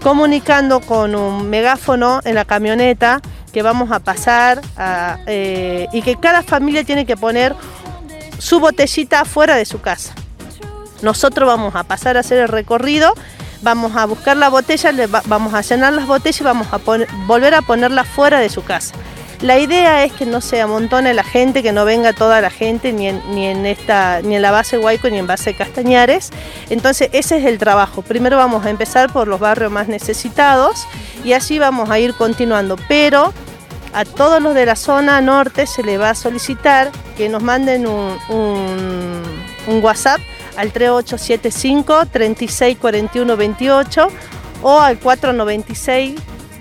comunicando 0.05 0.81
con 0.81 1.15
un 1.15 1.49
megáfono 1.49 2.21
en 2.25 2.35
la 2.35 2.45
camioneta 2.45 3.23
que 3.51 3.63
vamos 3.63 3.91
a 3.91 3.97
pasar 3.97 4.61
eh, 5.25 5.87
y 5.91 6.03
que 6.03 6.15
cada 6.15 6.43
familia 6.43 6.83
tiene 6.83 7.07
que 7.07 7.17
poner 7.17 7.55
su 8.37 8.59
botellita 8.59 9.25
fuera 9.25 9.55
de 9.55 9.65
su 9.65 9.81
casa. 9.81 10.13
Nosotros 11.01 11.47
vamos 11.47 11.73
a 11.73 11.85
pasar 11.85 12.17
a 12.17 12.19
hacer 12.19 12.37
el 12.37 12.49
recorrido, 12.49 13.15
vamos 13.63 13.95
a 13.95 14.05
buscar 14.05 14.37
la 14.37 14.49
botella, 14.49 14.91
vamos 15.25 15.55
a 15.55 15.61
llenar 15.61 15.93
las 15.93 16.05
botellas 16.05 16.39
y 16.39 16.43
vamos 16.43 16.67
a 16.71 16.77
volver 17.25 17.55
a 17.55 17.63
ponerla 17.63 18.03
fuera 18.03 18.39
de 18.39 18.49
su 18.49 18.63
casa. 18.63 18.93
La 19.41 19.59
idea 19.59 20.03
es 20.03 20.13
que 20.13 20.25
no 20.25 20.41
se 20.41 20.61
amontone 20.61 21.13
la 21.13 21.23
gente, 21.23 21.61
que 21.61 21.71
no 21.71 21.85
venga 21.85 22.13
toda 22.13 22.41
la 22.41 22.49
gente 22.49 22.93
ni 22.93 23.07
en, 23.07 23.21
ni 23.33 23.45
en, 23.45 23.65
esta, 23.65 24.21
ni 24.21 24.35
en 24.35 24.41
la 24.41 24.51
base 24.51 24.77
Huayco 24.77 25.09
ni 25.09 25.17
en 25.17 25.27
base 25.27 25.53
Castañares. 25.53 26.31
Entonces 26.69 27.09
ese 27.11 27.37
es 27.37 27.45
el 27.45 27.57
trabajo. 27.57 28.01
Primero 28.01 28.37
vamos 28.37 28.65
a 28.65 28.69
empezar 28.69 29.11
por 29.11 29.27
los 29.27 29.39
barrios 29.39 29.71
más 29.71 29.87
necesitados 29.87 30.87
y 31.23 31.33
así 31.33 31.59
vamos 31.59 31.89
a 31.89 31.99
ir 31.99 32.13
continuando. 32.13 32.77
Pero 32.87 33.33
a 33.93 34.05
todos 34.05 34.41
los 34.41 34.55
de 34.55 34.65
la 34.65 34.75
zona 34.75 35.19
norte 35.21 35.67
se 35.67 35.83
le 35.83 35.97
va 35.97 36.11
a 36.11 36.15
solicitar 36.15 36.91
que 37.17 37.29
nos 37.29 37.43
manden 37.43 37.87
un, 37.87 38.17
un 39.67 39.83
WhatsApp 39.83 40.19
al 40.57 40.71
3875 40.71 42.05
364128 42.11 44.07
o 44.61 44.79
al 44.79 44.97
496 44.97 46.15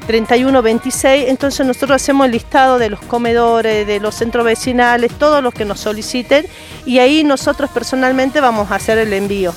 3126, 0.06 1.28
entonces 1.28 1.66
nosotros 1.66 2.02
hacemos 2.02 2.26
el 2.26 2.32
listado 2.32 2.78
de 2.78 2.90
los 2.90 3.00
comedores, 3.00 3.86
de 3.86 4.00
los 4.00 4.14
centros 4.14 4.44
vecinales, 4.44 5.12
todos 5.18 5.42
los 5.42 5.54
que 5.54 5.64
nos 5.64 5.80
soliciten 5.80 6.46
y 6.84 6.98
ahí 6.98 7.24
nosotros 7.24 7.70
personalmente 7.70 8.40
vamos 8.40 8.70
a 8.70 8.76
hacer 8.76 8.98
el 8.98 9.12
envío. 9.12 9.54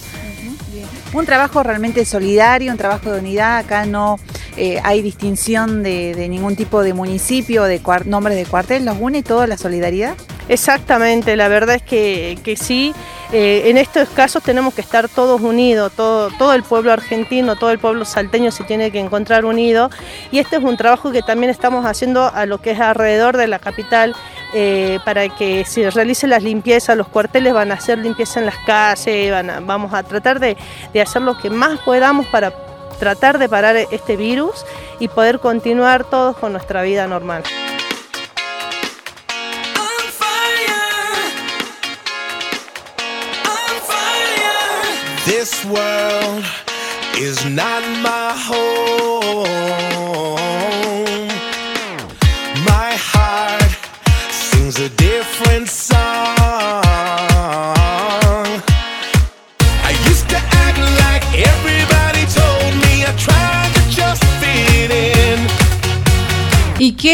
Un 1.14 1.26
trabajo 1.26 1.64
realmente 1.64 2.06
solidario, 2.06 2.72
un 2.72 2.78
trabajo 2.78 3.12
de 3.12 3.20
unidad, 3.20 3.58
acá 3.58 3.86
no 3.86 4.20
eh, 4.58 4.82
hay 4.84 5.04
distinción 5.04 5.84
de, 5.84 6.28
ningún 6.30 6.56
tipo 6.56 6.82
de 6.82 6.94
municipio, 6.94 7.64
de 7.64 7.80
nombres 8.06 8.36
de 8.36 8.46
cuartel, 8.46 8.86
¿los 8.86 8.98
une 9.00 9.22
toda 9.22 9.46
la 9.46 9.56
solidaridad? 9.56 10.16
Exactamente, 10.50 11.36
la 11.36 11.48
verdad 11.48 11.76
es 11.76 11.84
que, 11.84 12.58
sí. 12.60 12.94
Eh, 13.34 13.64
en 13.66 13.78
estos 13.78 14.08
casos 14.08 14.42
tenemos 14.42 14.74
que 14.74 14.80
estar 14.80 15.10
todos 15.10 15.42
unidos, 15.42 15.92
todo, 15.94 16.32
todo 16.40 16.54
el 16.54 16.64
pueblo 16.64 16.94
argentino, 16.94 17.58
todo 17.58 17.72
el 17.72 17.78
pueblo 17.78 18.06
salteño 18.06 18.52
se 18.52 18.64
tiene 18.64 18.90
que 18.90 19.00
encontrar 19.00 19.44
unido 19.44 19.90
y 20.32 20.40
este 20.40 20.56
es 20.56 20.64
un 20.64 20.78
trabajo 20.78 21.12
que 21.12 21.22
también 21.22 21.50
estamos 21.50 21.86
haciendo 21.86 22.32
a 22.34 22.46
lo 22.46 22.62
que 22.62 22.72
es 22.72 22.80
alrededor 22.80 23.36
de 23.36 23.48
la 23.48 23.60
capital 23.60 24.16
eh, 24.54 25.00
para 25.04 25.28
que 25.28 25.66
se 25.66 25.92
realicen 25.92 26.30
las 26.30 26.42
limpiezas, 26.42 26.96
los 26.96 27.10
cuarteles 27.10 27.54
van 27.54 27.70
a 27.72 27.74
hacer 27.74 27.98
limpieza 27.98 28.40
en 28.40 28.46
las 28.46 28.58
calles, 28.60 29.34
vamos 29.66 29.94
a 29.94 30.04
tratar 30.04 30.40
de, 30.40 30.56
de 30.94 31.02
hacer 31.02 31.22
lo 31.22 31.38
que 31.38 31.50
más 31.50 31.80
podamos 31.82 32.28
para 32.28 32.67
tratar 32.98 33.38
de 33.40 33.50
parar 33.50 33.76
este 33.76 34.16
virus 34.16 34.66
y 35.00 35.08
poder 35.08 35.40
continuar 35.40 36.04
todos 36.04 36.38
con 36.38 36.52
nuestra 36.52 36.82
vida 36.82 37.08
normal. 37.08 37.44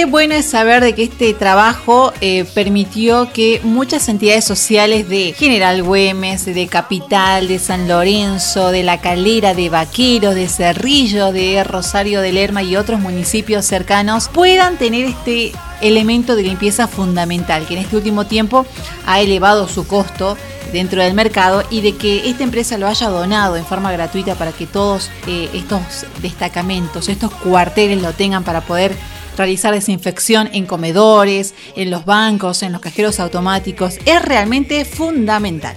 Bueno 0.06 0.34
es 0.34 0.46
saber 0.46 0.84
de 0.84 0.94
que 0.94 1.04
este 1.04 1.34
trabajo 1.34 2.14
eh, 2.22 2.46
permitió 2.54 3.32
que 3.32 3.62
muchas 3.64 4.10
entidades 4.10 4.46
sociales 4.46 5.08
de 5.10 5.34
General 5.34 5.82
Güemes, 5.84 6.46
de 6.46 6.68
Capital, 6.68 7.48
de 7.48 7.60
San 7.60 7.88
Lorenzo, 7.88 8.72
de 8.72 8.84
La 8.84 9.00
Calera, 9.00 9.54
de 9.54 9.70
Vaqueros, 9.70 10.36
de 10.36 10.48
Cerrillo, 10.48 11.32
de 11.32 11.64
Rosario 11.64 12.22
de 12.22 12.32
Lerma 12.32 12.64
y 12.64 12.76
otros 12.76 13.00
municipios 13.00 13.66
cercanos 13.66 14.30
puedan 14.30 14.78
tener 14.78 15.06
este 15.06 15.52
elemento 15.82 16.36
de 16.36 16.44
limpieza 16.44 16.88
fundamental 16.88 17.66
que 17.68 17.76
en 17.76 17.82
este 17.82 17.96
último 17.96 18.26
tiempo 18.26 18.66
ha 19.06 19.22
elevado 19.22 19.68
su 19.68 19.86
costo 19.86 20.38
dentro 20.72 21.02
del 21.04 21.14
mercado 21.14 21.64
y 21.70 21.82
de 21.82 21.96
que 21.96 22.30
esta 22.30 22.44
empresa 22.44 22.78
lo 22.78 22.88
haya 22.88 23.10
donado 23.10 23.56
en 23.58 23.66
forma 23.66 23.92
gratuita 23.92 24.36
para 24.36 24.52
que 24.52 24.66
todos 24.66 25.12
eh, 25.28 25.50
estos 25.54 25.82
destacamentos, 26.22 27.10
estos 27.10 27.32
cuarteles 27.32 28.02
lo 28.02 28.14
tengan 28.14 28.44
para 28.44 28.62
poder 28.62 28.96
realizar 29.38 29.74
desinfección 29.74 30.50
en 30.54 30.66
comedores, 30.66 31.54
en 31.76 31.92
los 31.92 32.06
bancos, 32.06 32.64
en 32.64 32.72
los 32.72 32.82
cajeros 32.82 33.20
automáticos, 33.20 33.98
es 34.06 34.22
realmente 34.22 34.86
fundamental. 34.86 35.76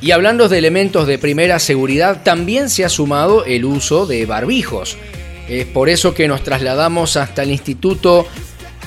Y 0.00 0.12
hablando 0.12 0.48
de 0.48 0.58
elementos 0.58 1.06
de 1.06 1.18
primera 1.18 1.58
seguridad, 1.58 2.22
también 2.22 2.70
se 2.70 2.84
ha 2.84 2.88
sumado 2.88 3.44
el 3.44 3.64
uso 3.64 4.06
de 4.06 4.26
barbijos. 4.26 4.96
Es 5.48 5.66
por 5.66 5.88
eso 5.88 6.14
que 6.14 6.28
nos 6.28 6.44
trasladamos 6.44 7.16
hasta 7.16 7.42
el 7.42 7.50
Instituto 7.50 8.26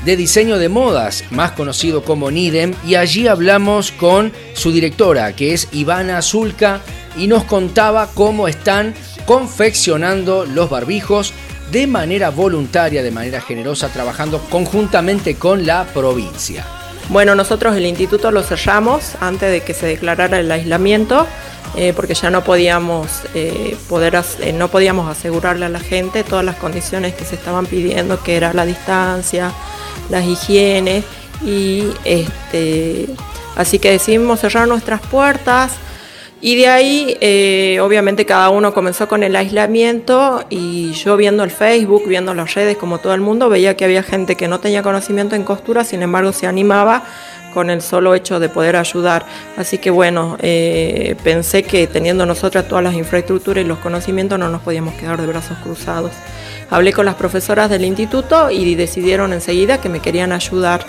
de 0.06 0.16
Diseño 0.16 0.58
de 0.58 0.70
Modas, 0.70 1.26
más 1.30 1.52
conocido 1.52 2.04
como 2.04 2.32
NIDEM, 2.32 2.74
y 2.86 2.96
allí 2.96 3.28
hablamos 3.28 3.92
con 3.92 4.32
su 4.54 4.72
directora, 4.72 5.36
que 5.36 5.54
es 5.54 5.68
Ivana 5.74 6.22
Zulka, 6.22 6.82
y 7.18 7.28
nos 7.28 7.44
contaba 7.44 8.10
cómo 8.14 8.48
están 8.48 8.94
confeccionando 9.26 10.46
los 10.46 10.70
barbijos 10.70 11.34
de 11.72 11.88
manera 11.88 12.30
voluntaria, 12.30 13.02
de 13.02 13.12
manera 13.12 13.42
generosa, 13.42 13.90
trabajando 13.90 14.40
conjuntamente 14.50 15.36
con 15.36 15.66
la 15.66 15.86
provincia. 15.86 16.66
Bueno, 17.10 17.36
nosotros 17.36 17.76
el 17.76 17.86
instituto 17.86 18.32
lo 18.32 18.44
cerramos 18.44 19.16
antes 19.20 19.52
de 19.52 19.62
que 19.62 19.74
se 19.74 19.86
declarara 19.86 20.40
el 20.40 20.52
aislamiento, 20.52 21.28
eh, 21.76 21.94
porque 21.96 22.14
ya 22.14 22.30
no 22.30 22.44
podíamos, 22.44 23.24
eh, 23.34 23.78
poder, 23.88 24.22
eh, 24.40 24.54
no 24.54 24.68
podíamos 24.68 25.10
asegurarle 25.10 25.66
a 25.66 25.70
la 25.70 25.80
gente 25.80 26.24
todas 26.24 26.44
las 26.44 26.58
condiciones 26.58 27.14
que 27.14 27.26
se 27.26 27.36
estaban 27.36 27.66
pidiendo, 27.66 28.22
que 28.22 28.36
era 28.36 28.54
la 28.54 28.66
distancia, 28.66 29.52
las 30.10 30.26
higienes, 30.26 31.06
y 31.44 31.86
este, 32.04 33.08
así 33.56 33.80
que 33.80 33.92
decidimos 33.92 34.42
cerrar 34.42 34.68
nuestras 34.68 35.02
puertas. 35.02 35.72
Y 36.44 36.56
de 36.56 36.68
ahí, 36.68 37.18
eh, 37.22 37.80
obviamente, 37.82 38.26
cada 38.26 38.50
uno 38.50 38.74
comenzó 38.74 39.08
con 39.08 39.22
el 39.22 39.36
aislamiento 39.36 40.44
y 40.50 40.92
yo 40.94 41.16
viendo 41.16 41.44
el 41.44 41.52
Facebook, 41.52 42.08
viendo 42.08 42.34
las 42.34 42.56
redes, 42.56 42.78
como 42.78 42.98
todo 42.98 43.14
el 43.14 43.22
mundo, 43.22 43.48
veía 43.48 43.78
que 43.78 43.86
había 43.86 44.02
gente 44.02 44.36
que 44.36 44.48
no 44.48 44.60
tenía 44.60 44.82
conocimiento 44.82 45.36
en 45.36 45.44
costura, 45.44 45.84
sin 45.84 46.02
embargo, 46.02 46.34
se 46.34 46.48
animaba 46.48 47.04
con 47.54 47.70
el 47.70 47.82
solo 47.82 48.16
hecho 48.16 48.40
de 48.40 48.50
poder 48.50 48.76
ayudar. 48.76 49.26
Así 49.56 49.78
que 49.78 49.92
bueno, 49.92 50.38
eh, 50.42 51.16
pensé 51.24 51.62
que 51.62 51.86
teniendo 51.86 52.26
nosotras 52.26 52.68
todas 52.68 52.84
las 52.84 52.96
infraestructuras 52.96 53.64
y 53.64 53.68
los 53.68 53.78
conocimientos 53.78 54.40
no 54.40 54.50
nos 54.50 54.62
podíamos 54.62 54.96
quedar 54.96 55.22
de 55.22 55.28
brazos 55.28 55.58
cruzados. 55.64 56.12
Hablé 56.72 56.94
con 56.94 57.06
las 57.06 57.16
profesoras 57.16 57.70
del 57.70 57.86
instituto 57.86 58.50
y 58.50 58.74
decidieron 58.74 59.34
enseguida 59.34 59.80
que 59.80 59.90
me 59.90 60.00
querían 60.00 60.32
ayudar. 60.32 60.86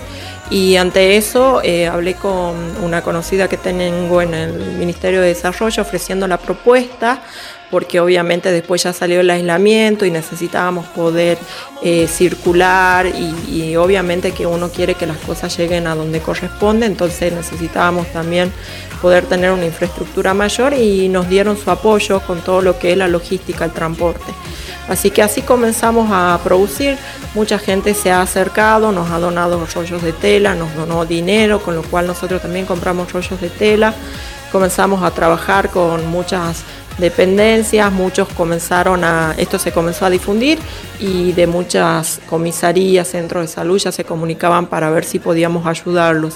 Y 0.49 0.77
ante 0.77 1.17
eso 1.17 1.61
eh, 1.63 1.89
hablé 1.89 2.15
con 2.15 2.55
una 2.83 3.03
conocida 3.03 3.49
que 3.49 3.59
tengo 3.59 4.23
en 4.23 4.33
el 4.33 4.53
Ministerio 4.79 5.21
de 5.21 5.29
Desarrollo 5.29 5.83
ofreciendo 5.83 6.27
la 6.27 6.39
propuesta 6.39 7.23
porque 7.73 8.01
obviamente 8.01 8.53
después 8.53 8.83
ya 8.83 8.93
salió 8.93 9.21
el 9.21 9.31
aislamiento 9.31 10.05
y 10.05 10.11
necesitábamos 10.11 10.85
poder 10.89 11.39
eh, 11.83 12.07
circular 12.07 13.07
y, 13.07 13.75
obviamente 13.77 14.33
que 14.33 14.45
uno 14.45 14.69
quiere 14.69 14.95
que 14.95 15.07
las 15.07 15.17
cosas 15.17 15.57
lleguen 15.57 15.87
a 15.87 15.95
donde 15.95 16.21
corresponde, 16.21 16.85
entonces 16.85 17.33
necesitábamos 17.33 18.09
también 18.09 18.53
poder 19.03 19.27
tener 19.27 19.51
una 19.51 19.67
infraestructura 19.67 20.33
mayor 20.33 20.73
y 20.75 21.09
nos 21.09 21.29
dieron 21.29 21.59
su 21.59 21.71
apoyo 21.71 22.21
con 22.21 22.41
todo 22.41 22.63
lo 22.63 22.79
que 22.79 22.93
es 22.93 22.97
la 22.97 23.09
logística, 23.09 23.65
el 23.65 23.73
transporte. 23.73 24.33
Así 24.89 25.11
que 25.11 25.23
así 25.23 25.43
comenzamos 25.43 26.09
a 26.13 26.39
producir, 26.43 26.97
mucha 27.35 27.59
gente 27.59 27.95
se 27.95 28.13
ha 28.13 28.23
acercado, 28.23 28.93
nos 28.93 29.11
ha 29.11 29.19
donado 29.19 29.67
rollos 29.75 30.03
de 30.03 30.13
tela, 30.13 30.55
nos 30.55 30.75
donó 30.75 31.05
dinero, 31.05 31.61
con 31.61 31.75
lo 31.75 31.83
cual 31.83 32.07
nosotros 32.07 32.41
también 32.41 32.65
compramos 32.65 33.13
rollos 33.13 33.41
de 33.41 33.51
tela, 33.51 33.93
comenzamos 34.53 35.03
a 35.03 35.11
trabajar 35.11 35.71
con 35.71 36.07
muchas 36.07 36.63
dependencias, 36.99 37.93
muchos 37.93 38.29
comenzaron 38.29 39.05
a, 39.05 39.35
esto 39.39 39.59
se 39.59 39.73
comenzó 39.73 40.07
a 40.07 40.11
difundir 40.11 40.59
y 41.01 41.33
de 41.33 41.47
muchas 41.47 42.21
comisarías, 42.29 43.09
centros 43.09 43.43
de 43.43 43.49
salud 43.49 43.79
ya 43.79 43.93
se 43.93 44.05
comunicaban 44.05 44.67
para 44.67 44.91
ver 44.91 45.05
si 45.05 45.19
podíamos 45.19 45.67
ayudarlos. 45.67 46.35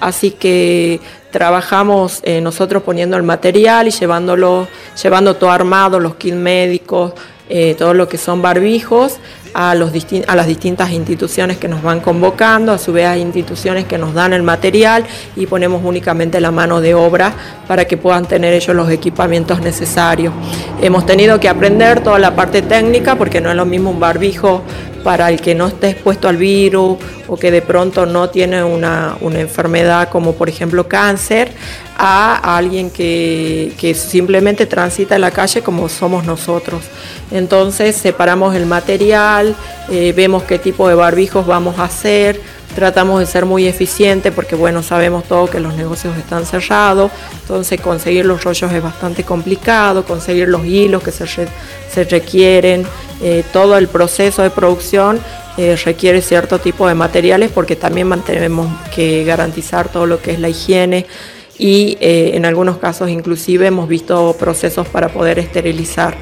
Así 0.00 0.30
que 0.30 1.00
trabajamos 1.30 2.20
eh, 2.22 2.40
nosotros 2.40 2.82
poniendo 2.82 3.16
el 3.16 3.22
material 3.22 3.88
y 3.88 3.90
llevándolo, 3.90 4.68
llevando 5.02 5.36
todo 5.36 5.50
armado, 5.50 5.98
los 6.00 6.16
kits 6.16 6.36
médicos, 6.36 7.12
eh, 7.48 7.74
todo 7.76 7.94
lo 7.94 8.08
que 8.08 8.18
son 8.18 8.40
barbijos 8.40 9.18
a, 9.54 9.74
los 9.74 9.92
a 10.26 10.36
las 10.36 10.46
distintas 10.46 10.90
instituciones 10.90 11.58
que 11.58 11.68
nos 11.68 11.82
van 11.82 12.00
convocando, 12.00 12.72
a 12.72 12.78
su 12.78 12.92
vez 12.92 13.06
hay 13.06 13.20
instituciones 13.20 13.84
que 13.86 13.96
nos 13.96 14.12
dan 14.12 14.32
el 14.32 14.42
material 14.42 15.04
y 15.36 15.46
ponemos 15.46 15.82
únicamente 15.84 16.40
la 16.40 16.50
mano 16.50 16.80
de 16.80 16.94
obra 16.94 17.32
para 17.68 17.84
que 17.86 17.96
puedan 17.96 18.26
tener 18.26 18.52
ellos 18.52 18.74
los 18.74 18.90
equipamientos 18.90 19.60
necesarios. 19.60 20.34
Hemos 20.82 21.06
tenido 21.06 21.38
que 21.38 21.48
aprender 21.48 22.00
toda 22.00 22.18
la 22.18 22.34
parte 22.34 22.62
técnica 22.62 23.16
porque 23.16 23.40
no 23.40 23.50
es 23.50 23.56
lo 23.56 23.64
mismo 23.64 23.90
un 23.90 24.00
barbijo 24.00 24.62
para 25.04 25.28
el 25.28 25.40
que 25.40 25.54
no 25.54 25.68
esté 25.68 25.90
expuesto 25.90 26.26
al 26.26 26.38
virus 26.38 26.96
o 27.28 27.36
que 27.36 27.50
de 27.50 27.62
pronto 27.62 28.06
no 28.06 28.30
tiene 28.30 28.64
una, 28.64 29.16
enfermedad 29.20 30.08
como 30.08 30.34
por 30.34 30.48
ejemplo 30.48 30.88
cáncer, 30.88 31.52
a 31.96 32.56
alguien 32.56 32.90
que, 32.90 33.94
simplemente 33.94 34.66
transita 34.66 35.18
la 35.18 35.30
calle 35.30 35.62
como 35.62 35.88
somos 35.88 36.24
nosotros. 36.24 36.82
Entonces 37.30 37.94
separamos 37.94 38.56
el 38.56 38.66
material, 38.66 39.54
eh, 39.90 40.12
vemos 40.16 40.42
qué 40.42 40.58
tipo 40.58 40.88
de 40.88 40.94
barbijos 40.94 41.46
vamos 41.46 41.78
a 41.78 41.84
hacer, 41.84 42.40
tratamos 42.74 43.20
de 43.20 43.26
ser 43.26 43.44
muy 43.46 43.66
eficientes 43.66 44.32
porque 44.32 44.54
bueno, 44.54 44.82
sabemos 44.82 45.24
todo 45.24 45.48
que 45.48 45.60
los 45.60 45.74
negocios 45.74 46.16
están 46.16 46.44
cerrados, 46.44 47.10
entonces 47.40 47.80
conseguir 47.80 48.26
los 48.26 48.44
rollos 48.44 48.72
es 48.72 48.82
bastante 48.82 49.24
complicado, 49.24 50.04
conseguir 50.04 50.48
los 50.48 50.64
hilos 50.64 51.02
que 51.02 51.12
se, 51.12 51.26
se 51.26 52.04
requieren, 52.04 52.86
eh, 53.22 53.44
todo 53.52 53.78
el 53.78 53.88
proceso 53.88 54.42
de 54.42 54.50
producción 54.50 55.20
eh, 55.56 55.76
requiere 55.84 56.20
cierto 56.20 56.58
tipo 56.58 56.88
de 56.88 56.94
materiales 56.94 57.50
porque 57.54 57.76
también 57.76 58.08
mantenemos 58.08 58.68
que 58.94 59.22
garantizar 59.24 59.88
todo 59.88 60.04
lo 60.04 60.20
que 60.20 60.32
es 60.32 60.40
la 60.40 60.48
higiene 60.48 61.06
y 61.58 61.96
eh, 62.00 62.32
en 62.34 62.44
algunos 62.44 62.78
casos 62.78 63.08
inclusive 63.08 63.68
hemos 63.68 63.88
visto 63.88 64.34
procesos 64.38 64.88
para 64.88 65.08
poder 65.08 65.38
esterilizar. 65.38 66.16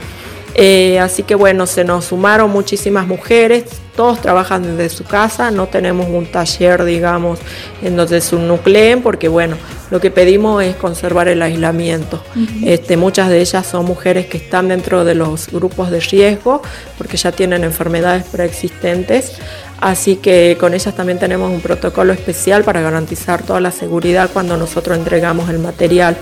Eh, 0.54 0.98
así 0.98 1.22
que 1.22 1.34
bueno, 1.34 1.66
se 1.66 1.84
nos 1.84 2.06
sumaron 2.06 2.50
muchísimas 2.50 3.06
mujeres, 3.06 3.64
todos 3.96 4.20
trabajan 4.20 4.76
desde 4.76 4.94
su 4.94 5.04
casa, 5.04 5.50
no 5.50 5.66
tenemos 5.66 6.08
un 6.08 6.26
taller, 6.26 6.84
digamos, 6.84 7.38
en 7.82 7.96
donde 7.96 8.20
se 8.20 8.36
nucleen, 8.36 9.02
porque 9.02 9.28
bueno, 9.28 9.56
lo 9.90 10.00
que 10.00 10.10
pedimos 10.10 10.62
es 10.62 10.76
conservar 10.76 11.28
el 11.28 11.42
aislamiento. 11.42 12.22
este, 12.64 12.96
muchas 12.96 13.28
de 13.28 13.40
ellas 13.40 13.66
son 13.66 13.84
mujeres 13.84 14.26
que 14.26 14.38
están 14.38 14.68
dentro 14.68 15.04
de 15.04 15.14
los 15.14 15.48
grupos 15.48 15.90
de 15.90 16.00
riesgo, 16.00 16.62
porque 16.98 17.16
ya 17.16 17.32
tienen 17.32 17.64
enfermedades 17.64 18.24
preexistentes, 18.24 19.32
Así 19.82 20.14
que 20.14 20.56
con 20.60 20.74
ellas 20.74 20.94
también 20.94 21.18
tenemos 21.18 21.50
un 21.50 21.60
protocolo 21.60 22.12
especial 22.12 22.62
para 22.62 22.80
garantizar 22.80 23.42
toda 23.42 23.60
la 23.60 23.72
seguridad 23.72 24.30
cuando 24.32 24.56
nosotros 24.56 24.96
entregamos 24.96 25.50
el 25.50 25.58
material. 25.58 26.16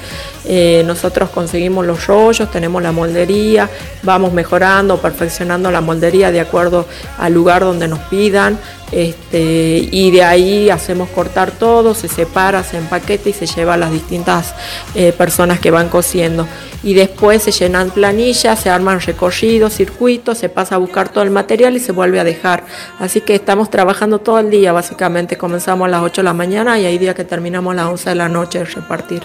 Eh, 0.46 0.82
nosotros 0.86 1.28
conseguimos 1.28 1.84
los 1.84 2.06
rollos, 2.06 2.50
tenemos 2.50 2.82
la 2.82 2.90
moldería, 2.90 3.68
vamos 4.02 4.32
mejorando, 4.32 4.96
perfeccionando 4.96 5.70
la 5.70 5.82
moldería 5.82 6.32
de 6.32 6.40
acuerdo 6.40 6.86
al 7.18 7.34
lugar 7.34 7.60
donde 7.60 7.86
nos 7.86 7.98
pidan. 8.08 8.58
Este, 8.92 9.88
y 9.90 10.10
de 10.10 10.24
ahí 10.24 10.70
hacemos 10.70 11.08
cortar 11.10 11.52
todo, 11.52 11.94
se 11.94 12.08
separa, 12.08 12.64
se 12.64 12.76
empaqueta 12.76 13.28
y 13.28 13.32
se 13.32 13.46
lleva 13.46 13.74
a 13.74 13.76
las 13.76 13.92
distintas 13.92 14.54
eh, 14.94 15.12
personas 15.12 15.60
que 15.60 15.70
van 15.70 15.88
cosiendo. 15.88 16.46
Y 16.82 16.94
después 16.94 17.42
se 17.42 17.52
llenan 17.52 17.90
planillas, 17.90 18.58
se 18.58 18.70
arman 18.70 19.00
recorridos, 19.00 19.74
circuitos, 19.74 20.38
se 20.38 20.48
pasa 20.48 20.76
a 20.76 20.78
buscar 20.78 21.10
todo 21.10 21.22
el 21.22 21.30
material 21.30 21.76
y 21.76 21.80
se 21.80 21.92
vuelve 21.92 22.18
a 22.20 22.24
dejar. 22.24 22.64
Así 22.98 23.20
que 23.20 23.34
estamos 23.34 23.70
trabajando 23.70 24.18
todo 24.18 24.38
el 24.38 24.50
día, 24.50 24.72
básicamente. 24.72 25.36
Comenzamos 25.36 25.86
a 25.86 25.90
las 25.90 26.02
8 26.02 26.22
de 26.22 26.24
la 26.24 26.32
mañana 26.32 26.78
y 26.78 26.86
hay 26.86 26.96
días 26.96 27.14
que 27.14 27.24
terminamos 27.24 27.72
a 27.72 27.76
las 27.76 27.86
11 27.86 28.10
de 28.10 28.14
la 28.16 28.28
noche 28.28 28.60
de 28.60 28.64
repartir. 28.64 29.22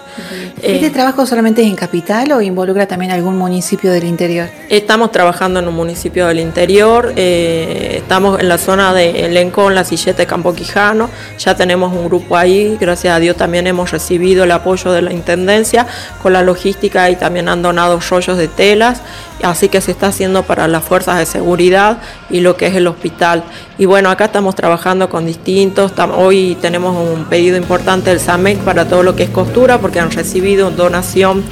¿Este 0.61 0.87
eh, 0.87 0.89
trabajo 0.89 1.25
solamente 1.25 1.61
es 1.61 1.67
en 1.67 1.75
Capital 1.75 2.31
o 2.33 2.41
involucra 2.41 2.87
también 2.87 3.11
algún 3.11 3.37
municipio 3.37 3.91
del 3.91 4.03
interior? 4.03 4.49
Estamos 4.69 5.11
trabajando 5.11 5.59
en 5.59 5.67
un 5.67 5.75
municipio 5.75 6.27
del 6.27 6.39
interior, 6.39 7.13
eh, 7.15 7.95
estamos 7.97 8.39
en 8.39 8.49
la 8.49 8.57
zona 8.57 8.93
de 8.93 9.25
elenco 9.25 9.54
con 9.55 9.73
la 9.73 9.85
silleta 9.85 10.17
de 10.17 10.27
Campo 10.27 10.53
Quijano. 10.53 11.09
Ya 11.39 11.55
tenemos 11.55 11.93
un 11.93 12.07
grupo 12.07 12.35
ahí, 12.35 12.77
gracias 12.77 13.15
a 13.15 13.19
Dios 13.19 13.37
también 13.37 13.67
hemos 13.67 13.89
recibido 13.89 14.43
el 14.43 14.51
apoyo 14.51 14.91
de 14.91 15.01
la 15.01 15.13
Intendencia 15.13 15.87
con 16.21 16.33
la 16.33 16.41
logística 16.41 17.09
y 17.09 17.15
también 17.15 17.47
han 17.47 17.61
donado 17.61 17.97
rollos 18.01 18.37
de 18.37 18.49
telas, 18.49 19.01
así 19.43 19.69
que 19.69 19.81
se 19.81 19.91
está 19.91 20.07
haciendo 20.07 20.43
para 20.43 20.67
las 20.67 20.83
fuerzas 20.83 21.19
de 21.19 21.25
seguridad 21.25 21.97
y 22.29 22.39
lo 22.39 22.57
que 22.57 22.67
es 22.67 22.75
el 22.75 22.87
hospital. 22.87 23.43
Y 23.77 23.85
bueno, 23.85 24.09
acá 24.09 24.25
estamos 24.25 24.55
trabajando 24.55 25.09
con 25.09 25.25
distintos, 25.25 25.93
hoy 26.15 26.57
tenemos 26.61 26.95
un 26.95 27.25
pedido 27.25 27.57
importante 27.57 28.09
del 28.09 28.19
SAMEC 28.19 28.59
para 28.59 28.87
todo 28.87 29.03
lo 29.03 29.15
que 29.15 29.23
es 29.23 29.29
costura, 29.29 29.79
porque 29.79 29.99
han 29.99 30.11
recibido 30.11 30.71
donación, 30.71 31.43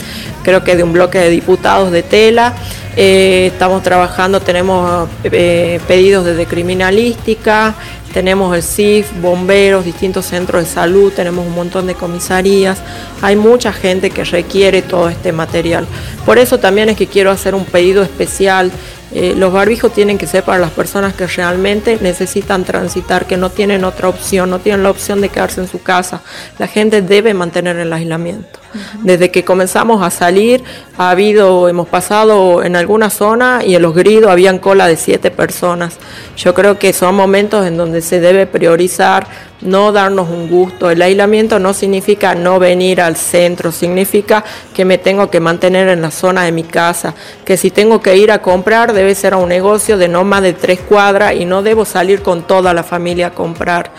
creo 0.43 0.63
que 0.63 0.75
de 0.75 0.83
un 0.83 0.93
bloque 0.93 1.19
de 1.19 1.29
diputados 1.29 1.91
de 1.91 2.03
tela. 2.03 2.53
Eh, 2.95 3.49
estamos 3.51 3.81
trabajando, 3.81 4.39
tenemos 4.39 5.09
eh, 5.23 5.79
pedidos 5.87 6.25
desde 6.25 6.45
criminalística, 6.45 7.73
tenemos 8.13 8.55
el 8.55 8.63
CIF, 8.63 9.11
bomberos, 9.21 9.85
distintos 9.85 10.25
centros 10.25 10.63
de 10.63 10.69
salud, 10.69 11.11
tenemos 11.11 11.45
un 11.45 11.55
montón 11.55 11.87
de 11.87 11.95
comisarías. 11.95 12.81
Hay 13.21 13.35
mucha 13.35 13.73
gente 13.73 14.11
que 14.11 14.23
requiere 14.23 14.81
todo 14.81 15.09
este 15.09 15.31
material. 15.31 15.87
Por 16.25 16.37
eso 16.37 16.59
también 16.59 16.89
es 16.89 16.97
que 16.97 17.07
quiero 17.07 17.31
hacer 17.31 17.55
un 17.55 17.65
pedido 17.65 18.03
especial 18.03 18.71
eh, 19.15 19.35
los 19.37 19.53
barbijos 19.53 19.93
tienen 19.93 20.17
que 20.17 20.25
ser 20.25 20.43
para 20.43 20.57
las 20.57 20.71
personas 20.71 21.13
que 21.13 21.27
realmente 21.27 21.99
necesitan 22.01 22.63
transitar, 22.63 23.27
que 23.27 23.37
no 23.37 23.51
tienen 23.51 23.83
otra 23.83 24.09
opción, 24.09 24.49
no 24.49 24.57
tienen 24.57 24.81
la 24.81 24.89
opción 24.89 25.21
de 25.21 25.29
quedarse 25.29 25.61
en 25.61 25.67
su 25.67 25.83
casa. 25.83 26.23
La 26.57 26.67
gente 26.67 27.03
debe 27.03 27.35
mantener 27.35 27.77
el 27.77 27.93
aislamiento. 27.93 28.62
Desde 29.01 29.31
que 29.31 29.43
comenzamos 29.43 30.03
a 30.03 30.09
salir, 30.09 30.63
ha 30.97 31.09
habido, 31.09 31.69
hemos 31.69 31.87
pasado 31.87 32.63
en 32.63 32.75
alguna 32.75 33.09
zona 33.09 33.61
y 33.65 33.75
en 33.75 33.81
los 33.81 33.93
gridos 33.93 34.31
habían 34.31 34.59
cola 34.59 34.87
de 34.87 34.95
siete 34.95 35.31
personas. 35.31 35.97
Yo 36.37 36.53
creo 36.53 36.77
que 36.79 36.93
son 36.93 37.15
momentos 37.15 37.65
en 37.65 37.77
donde 37.77 38.01
se 38.01 38.19
debe 38.19 38.45
priorizar 38.45 39.27
no 39.63 39.91
darnos 39.91 40.29
un 40.29 40.49
gusto. 40.49 40.89
El 40.89 41.01
aislamiento 41.01 41.59
no 41.59 41.73
significa 41.73 42.35
no 42.35 42.59
venir 42.59 43.01
al 43.01 43.15
centro, 43.15 43.71
significa 43.71 44.43
que 44.73 44.85
me 44.85 44.97
tengo 44.97 45.29
que 45.29 45.39
mantener 45.39 45.87
en 45.89 46.01
la 46.01 46.11
zona 46.11 46.43
de 46.43 46.51
mi 46.51 46.63
casa, 46.63 47.13
que 47.45 47.57
si 47.57 47.71
tengo 47.71 48.01
que 48.01 48.17
ir 48.17 48.31
a 48.31 48.41
comprar 48.41 48.93
debe 48.93 49.15
ser 49.15 49.33
a 49.33 49.37
un 49.37 49.49
negocio 49.49 49.97
de 49.97 50.07
no 50.07 50.23
más 50.23 50.41
de 50.41 50.53
tres 50.53 50.79
cuadras 50.79 51.35
y 51.35 51.45
no 51.45 51.63
debo 51.63 51.85
salir 51.85 52.21
con 52.21 52.43
toda 52.43 52.73
la 52.73 52.83
familia 52.83 53.27
a 53.27 53.31
comprar. 53.33 53.91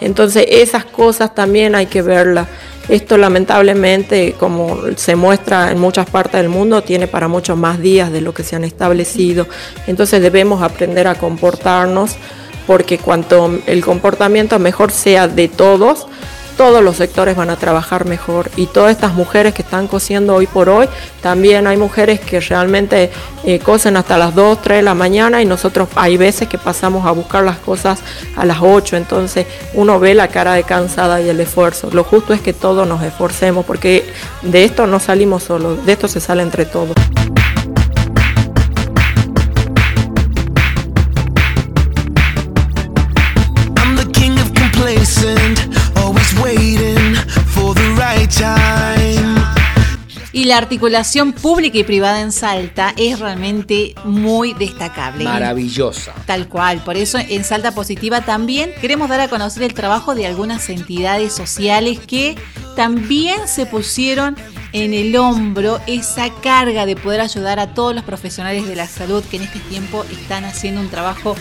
Entonces 0.00 0.46
esas 0.48 0.84
cosas 0.84 1.34
también 1.34 1.74
hay 1.74 1.86
que 1.86 2.02
verlas. 2.02 2.48
Esto 2.88 3.16
lamentablemente, 3.16 4.34
como 4.38 4.78
se 4.96 5.14
muestra 5.16 5.70
en 5.70 5.78
muchas 5.78 6.08
partes 6.10 6.40
del 6.40 6.48
mundo, 6.48 6.82
tiene 6.82 7.06
para 7.06 7.28
muchos 7.28 7.56
más 7.56 7.80
días 7.80 8.12
de 8.12 8.20
lo 8.20 8.34
que 8.34 8.42
se 8.42 8.56
han 8.56 8.64
establecido. 8.64 9.46
Entonces 9.86 10.20
debemos 10.20 10.62
aprender 10.62 11.06
a 11.06 11.14
comportarnos 11.14 12.16
porque 12.66 12.98
cuanto 12.98 13.58
el 13.66 13.84
comportamiento 13.84 14.58
mejor 14.58 14.90
sea 14.90 15.28
de 15.28 15.48
todos, 15.48 16.06
todos 16.56 16.82
los 16.82 16.96
sectores 16.96 17.36
van 17.36 17.50
a 17.50 17.56
trabajar 17.56 18.04
mejor 18.04 18.50
y 18.56 18.66
todas 18.66 18.92
estas 18.92 19.14
mujeres 19.14 19.54
que 19.54 19.62
están 19.62 19.88
cosiendo 19.88 20.34
hoy 20.34 20.46
por 20.46 20.68
hoy, 20.68 20.88
también 21.20 21.66
hay 21.66 21.76
mujeres 21.76 22.20
que 22.20 22.40
realmente 22.40 23.10
eh, 23.44 23.58
cosen 23.58 23.96
hasta 23.96 24.18
las 24.18 24.34
2, 24.34 24.62
3 24.62 24.78
de 24.78 24.82
la 24.82 24.94
mañana 24.94 25.42
y 25.42 25.46
nosotros 25.46 25.88
hay 25.94 26.16
veces 26.16 26.48
que 26.48 26.58
pasamos 26.58 27.06
a 27.06 27.10
buscar 27.10 27.44
las 27.44 27.58
cosas 27.58 28.00
a 28.36 28.44
las 28.44 28.58
8, 28.60 28.96
entonces 28.96 29.46
uno 29.74 29.98
ve 29.98 30.14
la 30.14 30.28
cara 30.28 30.54
de 30.54 30.64
cansada 30.64 31.20
y 31.20 31.28
el 31.28 31.40
esfuerzo. 31.40 31.90
Lo 31.92 32.04
justo 32.04 32.32
es 32.32 32.40
que 32.40 32.52
todos 32.52 32.86
nos 32.86 33.02
esforcemos 33.02 33.64
porque 33.64 34.04
de 34.42 34.64
esto 34.64 34.86
no 34.86 35.00
salimos 35.00 35.44
solos, 35.44 35.84
de 35.84 35.92
esto 35.92 36.08
se 36.08 36.20
sale 36.20 36.42
entre 36.42 36.66
todos. 36.66 36.94
Y 50.42 50.46
la 50.46 50.58
articulación 50.58 51.32
pública 51.32 51.78
y 51.78 51.84
privada 51.84 52.20
en 52.20 52.32
Salta 52.32 52.94
es 52.96 53.20
realmente 53.20 53.94
muy 54.02 54.54
destacable. 54.54 55.22
Maravillosa. 55.22 56.12
Tal 56.26 56.48
cual. 56.48 56.82
Por 56.82 56.96
eso 56.96 57.18
en 57.20 57.44
Salta 57.44 57.70
Positiva 57.70 58.22
también 58.22 58.72
queremos 58.80 59.08
dar 59.08 59.20
a 59.20 59.28
conocer 59.28 59.62
el 59.62 59.72
trabajo 59.72 60.16
de 60.16 60.26
algunas 60.26 60.68
entidades 60.68 61.32
sociales 61.32 62.00
que 62.00 62.34
también 62.74 63.46
se 63.46 63.66
pusieron 63.66 64.36
en 64.72 64.94
el 64.94 65.14
hombro 65.14 65.80
esa 65.86 66.28
carga 66.42 66.86
de 66.86 66.96
poder 66.96 67.20
ayudar 67.20 67.60
a 67.60 67.72
todos 67.72 67.94
los 67.94 68.02
profesionales 68.02 68.66
de 68.66 68.74
la 68.74 68.88
salud 68.88 69.22
que 69.30 69.36
en 69.36 69.44
este 69.44 69.60
tiempo 69.60 70.04
están 70.10 70.44
haciendo 70.44 70.80
un 70.80 70.88
trabajo 70.88 71.36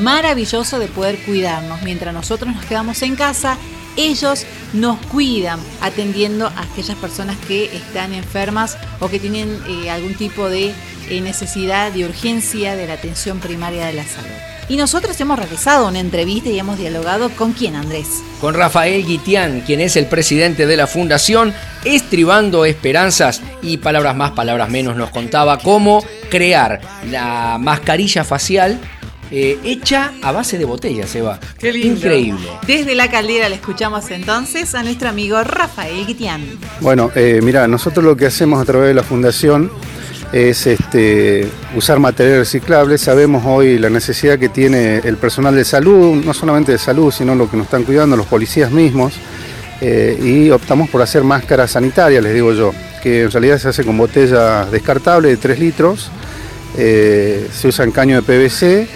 maravilloso 0.00 0.78
de 0.78 0.86
poder 0.86 1.18
cuidarnos. 1.26 1.82
Mientras 1.82 2.14
nosotros 2.14 2.54
nos 2.54 2.64
quedamos 2.64 3.02
en 3.02 3.14
casa, 3.14 3.58
ellos 3.98 4.46
nos 4.72 4.98
cuidan 5.06 5.60
atendiendo 5.80 6.46
a 6.46 6.62
aquellas 6.62 6.96
personas 6.98 7.36
que 7.46 7.64
están 7.76 8.12
enfermas 8.12 8.76
o 9.00 9.08
que 9.08 9.18
tienen 9.18 9.58
eh, 9.68 9.90
algún 9.90 10.14
tipo 10.14 10.48
de 10.48 10.72
eh, 11.08 11.20
necesidad 11.20 11.92
de 11.92 12.04
urgencia 12.04 12.76
de 12.76 12.86
la 12.86 12.94
atención 12.94 13.38
primaria 13.40 13.86
de 13.86 13.94
la 13.94 14.04
salud. 14.04 14.28
Y 14.68 14.76
nosotros 14.76 15.18
hemos 15.22 15.38
realizado 15.38 15.88
una 15.88 15.98
entrevista 15.98 16.50
y 16.50 16.58
hemos 16.58 16.78
dialogado 16.78 17.30
con 17.30 17.52
quién, 17.52 17.74
Andrés. 17.74 18.22
Con 18.38 18.52
Rafael 18.52 19.06
Guitián, 19.06 19.62
quien 19.62 19.80
es 19.80 19.96
el 19.96 20.04
presidente 20.06 20.66
de 20.66 20.76
la 20.76 20.86
fundación, 20.86 21.54
estribando 21.86 22.66
esperanzas 22.66 23.40
y 23.62 23.78
palabras 23.78 24.14
más, 24.14 24.32
palabras 24.32 24.68
menos, 24.68 24.94
nos 24.94 25.08
contaba 25.08 25.58
cómo 25.58 26.04
crear 26.28 26.82
la 27.10 27.56
mascarilla 27.58 28.24
facial 28.24 28.78
eh, 29.30 29.58
hecha 29.62 30.12
a 30.22 30.32
base 30.32 30.56
de 30.56 30.64
botellas, 30.64 31.14
Eva. 31.14 31.38
Qué 31.58 31.72
lindo. 31.72 31.96
Increíble. 31.96 32.48
Desde 32.66 32.94
la 32.94 33.10
caldera 33.10 33.48
le 33.48 33.56
escuchamos 33.56 34.10
entonces 34.10 34.74
a 34.74 34.82
nuestro 34.82 35.10
amigo 35.10 35.42
Rafael 35.44 36.06
Guitián. 36.06 36.42
Bueno, 36.80 37.10
eh, 37.14 37.40
mira, 37.42 37.68
nosotros 37.68 38.04
lo 38.04 38.16
que 38.16 38.26
hacemos 38.26 38.60
a 38.60 38.64
través 38.64 38.88
de 38.88 38.94
la 38.94 39.02
fundación 39.02 39.70
es 40.32 40.66
este, 40.66 41.46
usar 41.76 41.98
material 41.98 42.38
reciclable. 42.38 42.96
Sabemos 42.96 43.42
hoy 43.46 43.78
la 43.78 43.90
necesidad 43.90 44.38
que 44.38 44.48
tiene 44.48 44.98
el 45.04 45.18
personal 45.18 45.54
de 45.54 45.64
salud, 45.64 46.24
no 46.24 46.32
solamente 46.32 46.72
de 46.72 46.78
salud, 46.78 47.12
sino 47.12 47.34
lo 47.34 47.50
que 47.50 47.58
nos 47.58 47.66
están 47.66 47.84
cuidando, 47.84 48.16
los 48.16 48.26
policías 48.26 48.70
mismos. 48.70 49.12
Eh, 49.80 50.18
y 50.22 50.50
optamos 50.50 50.88
por 50.88 51.02
hacer 51.02 51.22
máscaras 51.22 51.72
sanitarias, 51.72 52.22
les 52.22 52.34
digo 52.34 52.52
yo, 52.52 52.72
que 53.02 53.22
en 53.22 53.30
realidad 53.30 53.58
se 53.58 53.68
hace 53.68 53.84
con 53.84 53.96
botellas 53.96 54.70
descartables 54.72 55.32
de 55.32 55.36
3 55.36 55.60
litros, 55.60 56.10
se 56.74 57.68
usan 57.68 57.90
caño 57.90 58.20
de 58.20 58.22
PVC 58.22 58.88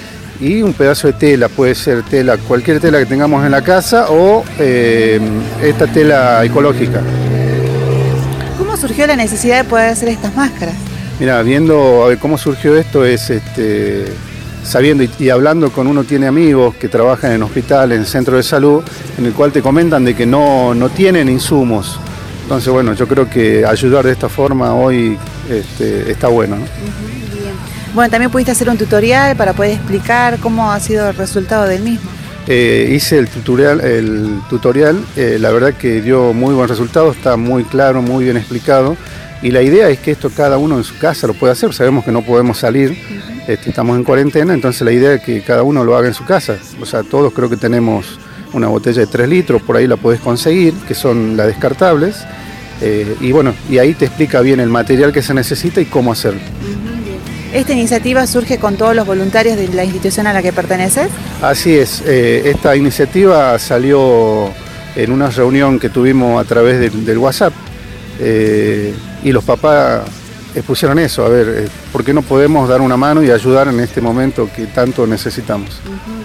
y 0.42 0.60
un 0.60 0.72
pedazo 0.72 1.06
de 1.06 1.12
tela, 1.12 1.48
puede 1.48 1.74
ser 1.76 2.02
tela, 2.02 2.36
cualquier 2.36 2.80
tela 2.80 2.98
que 2.98 3.06
tengamos 3.06 3.44
en 3.44 3.52
la 3.52 3.62
casa 3.62 4.06
o 4.10 4.44
eh, 4.58 5.20
esta 5.62 5.86
tela 5.86 6.44
ecológica. 6.44 7.00
¿Cómo 8.58 8.76
surgió 8.76 9.06
la 9.06 9.14
necesidad 9.14 9.62
de 9.62 9.70
poder 9.70 9.90
hacer 9.90 10.08
estas 10.08 10.34
máscaras? 10.34 10.74
Mira, 11.20 11.40
viendo 11.42 12.02
a 12.02 12.08
ver 12.08 12.18
cómo 12.18 12.36
surgió 12.36 12.76
esto 12.76 13.04
es 13.04 13.30
este, 13.30 14.06
sabiendo 14.64 15.04
y, 15.16 15.30
hablando 15.30 15.70
con 15.70 15.86
uno 15.86 16.02
tiene 16.02 16.26
amigos 16.26 16.74
que 16.74 16.88
trabajan 16.88 17.30
en 17.30 17.44
hospital, 17.44 17.92
en 17.92 18.04
centro 18.04 18.36
de 18.36 18.42
salud, 18.42 18.82
en 19.18 19.26
el 19.26 19.32
cual 19.34 19.52
te 19.52 19.62
comentan 19.62 20.04
de 20.04 20.16
que 20.16 20.26
no, 20.26 20.74
no 20.74 20.88
tienen 20.88 21.28
insumos. 21.28 22.00
Entonces, 22.42 22.72
bueno, 22.72 22.94
yo 22.94 23.06
creo 23.06 23.30
que 23.30 23.64
ayudar 23.64 24.04
de 24.04 24.12
esta 24.12 24.28
forma 24.28 24.74
hoy 24.74 25.16
este, 25.48 26.10
está 26.10 26.26
bueno. 26.26 26.56
Bueno, 27.94 28.10
también 28.10 28.30
pudiste 28.30 28.52
hacer 28.52 28.70
un 28.70 28.78
tutorial 28.78 29.36
para 29.36 29.52
poder 29.52 29.72
explicar 29.72 30.38
cómo 30.38 30.72
ha 30.72 30.80
sido 30.80 31.10
el 31.10 31.14
resultado 31.14 31.66
del 31.66 31.82
mismo. 31.82 32.10
Eh, 32.48 32.90
hice 32.90 33.18
el 33.18 33.28
tutorial, 33.28 33.80
el 33.82 34.40
tutorial 34.48 35.04
eh, 35.14 35.36
la 35.38 35.50
verdad 35.52 35.74
que 35.74 36.00
dio 36.00 36.32
muy 36.32 36.54
buen 36.54 36.68
resultado, 36.68 37.12
está 37.12 37.36
muy 37.36 37.64
claro, 37.64 38.00
muy 38.00 38.24
bien 38.24 38.38
explicado. 38.38 38.96
Y 39.42 39.50
la 39.50 39.60
idea 39.60 39.90
es 39.90 39.98
que 39.98 40.12
esto 40.12 40.30
cada 40.30 40.56
uno 40.56 40.78
en 40.78 40.84
su 40.84 40.96
casa 40.98 41.26
lo 41.26 41.34
pueda 41.34 41.52
hacer. 41.52 41.74
Sabemos 41.74 42.04
que 42.04 42.12
no 42.12 42.22
podemos 42.22 42.58
salir, 42.58 42.96
este, 43.46 43.68
estamos 43.68 43.96
en 43.98 44.04
cuarentena, 44.04 44.54
entonces 44.54 44.82
la 44.82 44.92
idea 44.92 45.14
es 45.14 45.22
que 45.22 45.42
cada 45.42 45.62
uno 45.62 45.84
lo 45.84 45.94
haga 45.94 46.08
en 46.08 46.14
su 46.14 46.24
casa. 46.24 46.56
O 46.80 46.86
sea, 46.86 47.02
todos 47.02 47.32
creo 47.34 47.50
que 47.50 47.56
tenemos 47.58 48.18
una 48.54 48.68
botella 48.68 49.00
de 49.00 49.06
3 49.06 49.28
litros, 49.28 49.60
por 49.60 49.76
ahí 49.76 49.86
la 49.86 49.96
puedes 49.96 50.20
conseguir, 50.20 50.72
que 50.88 50.94
son 50.94 51.36
las 51.36 51.46
descartables. 51.46 52.24
Eh, 52.80 53.16
y 53.20 53.32
bueno, 53.32 53.54
y 53.68 53.78
ahí 53.78 53.92
te 53.92 54.06
explica 54.06 54.40
bien 54.40 54.60
el 54.60 54.68
material 54.70 55.12
que 55.12 55.22
se 55.22 55.34
necesita 55.34 55.80
y 55.80 55.84
cómo 55.84 56.10
hacerlo. 56.12 56.40
¿Esta 57.52 57.74
iniciativa 57.74 58.26
surge 58.26 58.56
con 58.56 58.76
todos 58.76 58.96
los 58.96 59.06
voluntarios 59.06 59.58
de 59.58 59.68
la 59.68 59.84
institución 59.84 60.26
a 60.26 60.32
la 60.32 60.40
que 60.40 60.54
perteneces? 60.54 61.08
Así 61.42 61.76
es, 61.76 62.02
eh, 62.06 62.44
esta 62.46 62.74
iniciativa 62.74 63.58
salió 63.58 64.50
en 64.96 65.12
una 65.12 65.28
reunión 65.28 65.78
que 65.78 65.90
tuvimos 65.90 66.42
a 66.42 66.48
través 66.48 66.80
del 66.80 67.18
WhatsApp 67.18 67.52
eh, 68.18 68.94
y 69.22 69.32
los 69.32 69.44
papás 69.44 70.00
expusieron 70.54 70.98
eso, 70.98 71.26
a 71.26 71.28
ver, 71.28 71.48
eh, 71.48 71.68
¿por 71.92 72.02
qué 72.02 72.14
no 72.14 72.22
podemos 72.22 72.70
dar 72.70 72.80
una 72.80 72.96
mano 72.96 73.22
y 73.22 73.30
ayudar 73.30 73.68
en 73.68 73.80
este 73.80 74.00
momento 74.00 74.48
que 74.56 74.64
tanto 74.66 75.06
necesitamos? 75.06 75.78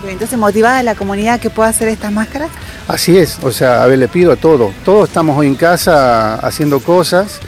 Entonces, 0.08 0.40
¿motivada 0.40 0.82
la 0.82 0.96
comunidad 0.96 1.42
que 1.42 1.50
pueda 1.50 1.68
hacer 1.68 1.90
estas 1.90 2.14
máscaras? 2.14 2.50
Así 2.88 3.18
es, 3.18 3.38
o 3.42 3.52
sea, 3.52 3.84
a 3.84 3.88
ver, 3.88 4.00
le 4.00 4.08
pido 4.08 4.32
a 4.32 4.38
todos, 4.38 4.74
todos 4.86 5.10
estamos 5.10 5.38
hoy 5.38 5.48
en 5.48 5.56
casa 5.56 6.36
haciendo 6.36 6.80
cosas, 6.80 7.42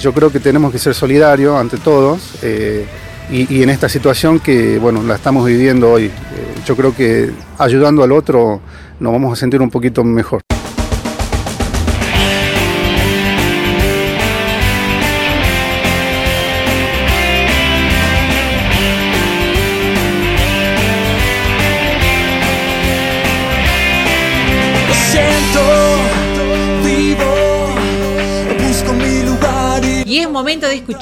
yo 0.00 0.12
creo 0.12 0.30
que 0.30 0.40
tenemos 0.40 0.70
que 0.72 0.78
ser 0.78 0.92
solidarios 0.94 1.58
ante 1.58 1.78
todos 1.78 2.20
y, 3.32 3.62
en 3.62 3.70
esta 3.70 3.88
situación 3.88 4.40
que 4.40 4.78
bueno 4.78 5.02
la 5.02 5.14
estamos 5.14 5.46
viviendo 5.46 5.90
hoy. 5.90 6.04
Eh, 6.04 6.10
yo 6.66 6.76
creo 6.76 6.94
que 6.94 7.30
ayudando 7.58 8.02
al 8.02 8.12
otro 8.12 8.60
nos 9.00 9.12
vamos 9.12 9.32
a 9.32 9.36
sentir 9.36 9.60
un 9.60 9.70
poquito 9.70 10.04
mejor. 10.04 10.42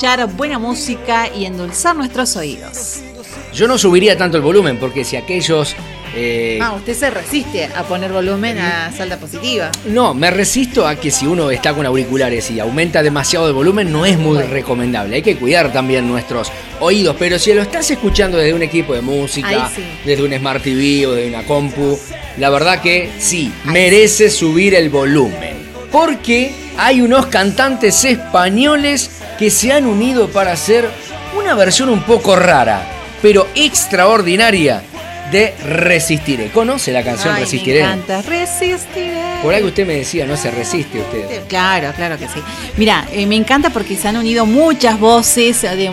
Escuchar 0.00 0.26
buena 0.34 0.58
música 0.58 1.28
y 1.28 1.44
endulzar 1.44 1.94
nuestros 1.94 2.34
oídos. 2.34 3.00
Yo 3.52 3.68
no 3.68 3.76
subiría 3.76 4.16
tanto 4.16 4.38
el 4.38 4.42
volumen 4.42 4.78
porque 4.78 5.04
si 5.04 5.16
aquellos... 5.16 5.76
eh, 6.16 6.58
Ah, 6.62 6.72
usted 6.72 6.94
se 6.94 7.10
resiste 7.10 7.66
a 7.66 7.82
poner 7.82 8.10
volumen 8.10 8.56
a 8.58 8.90
salda 8.96 9.18
positiva. 9.18 9.70
No, 9.84 10.14
me 10.14 10.30
resisto 10.30 10.88
a 10.88 10.96
que 10.96 11.10
si 11.10 11.26
uno 11.26 11.50
está 11.50 11.74
con 11.74 11.84
auriculares 11.84 12.50
y 12.50 12.60
aumenta 12.60 13.02
demasiado 13.02 13.46
el 13.48 13.52
volumen 13.52 13.92
no 13.92 14.06
es 14.06 14.16
muy 14.16 14.38
recomendable. 14.38 15.16
Hay 15.16 15.22
que 15.22 15.36
cuidar 15.36 15.70
también 15.70 16.08
nuestros 16.08 16.50
oídos, 16.80 17.14
pero 17.18 17.38
si 17.38 17.52
lo 17.52 17.60
estás 17.60 17.90
escuchando 17.90 18.38
desde 18.38 18.54
un 18.54 18.62
equipo 18.62 18.94
de 18.94 19.02
música, 19.02 19.68
sí. 19.68 19.84
desde 20.06 20.24
un 20.24 20.32
Smart 20.32 20.62
TV 20.62 21.06
o 21.08 21.12
de 21.12 21.28
una 21.28 21.42
compu, 21.44 21.98
la 22.38 22.48
verdad 22.48 22.80
que 22.80 23.10
sí, 23.18 23.52
merece 23.64 24.30
subir 24.30 24.74
el 24.74 24.88
volumen. 24.88 25.60
Porque 25.92 26.52
hay 26.78 27.02
unos 27.02 27.26
cantantes 27.26 28.02
españoles 28.06 29.19
que 29.40 29.48
se 29.48 29.72
han 29.72 29.87
unido 29.87 30.29
para 30.29 30.53
hacer 30.53 30.87
una 31.35 31.55
versión 31.55 31.88
un 31.88 32.03
poco 32.03 32.37
rara, 32.37 32.83
pero 33.22 33.48
extraordinaria 33.55 34.83
de 35.33 35.55
Resistiré. 35.64 36.50
¿Conoce 36.50 36.92
la 36.92 37.03
canción 37.03 37.35
Ay, 37.35 37.44
Resistiré? 37.44 37.81
Me 37.81 37.87
encanta. 37.87 38.20
Resistiré. 38.20 39.40
Por 39.42 39.55
ahí 39.55 39.62
que 39.62 39.68
usted 39.68 39.87
me 39.87 39.94
decía, 39.94 40.26
no 40.26 40.37
se 40.37 40.50
resiste 40.50 41.00
usted. 41.00 41.44
Claro, 41.48 41.90
claro 41.96 42.18
que 42.18 42.29
sí. 42.29 42.42
Mira, 42.76 43.09
eh, 43.12 43.24
me 43.24 43.37
encanta 43.37 43.70
porque 43.70 43.96
se 43.96 44.09
han 44.09 44.18
unido 44.18 44.44
muchas 44.44 45.00
voces 45.00 45.62
de 45.62 45.90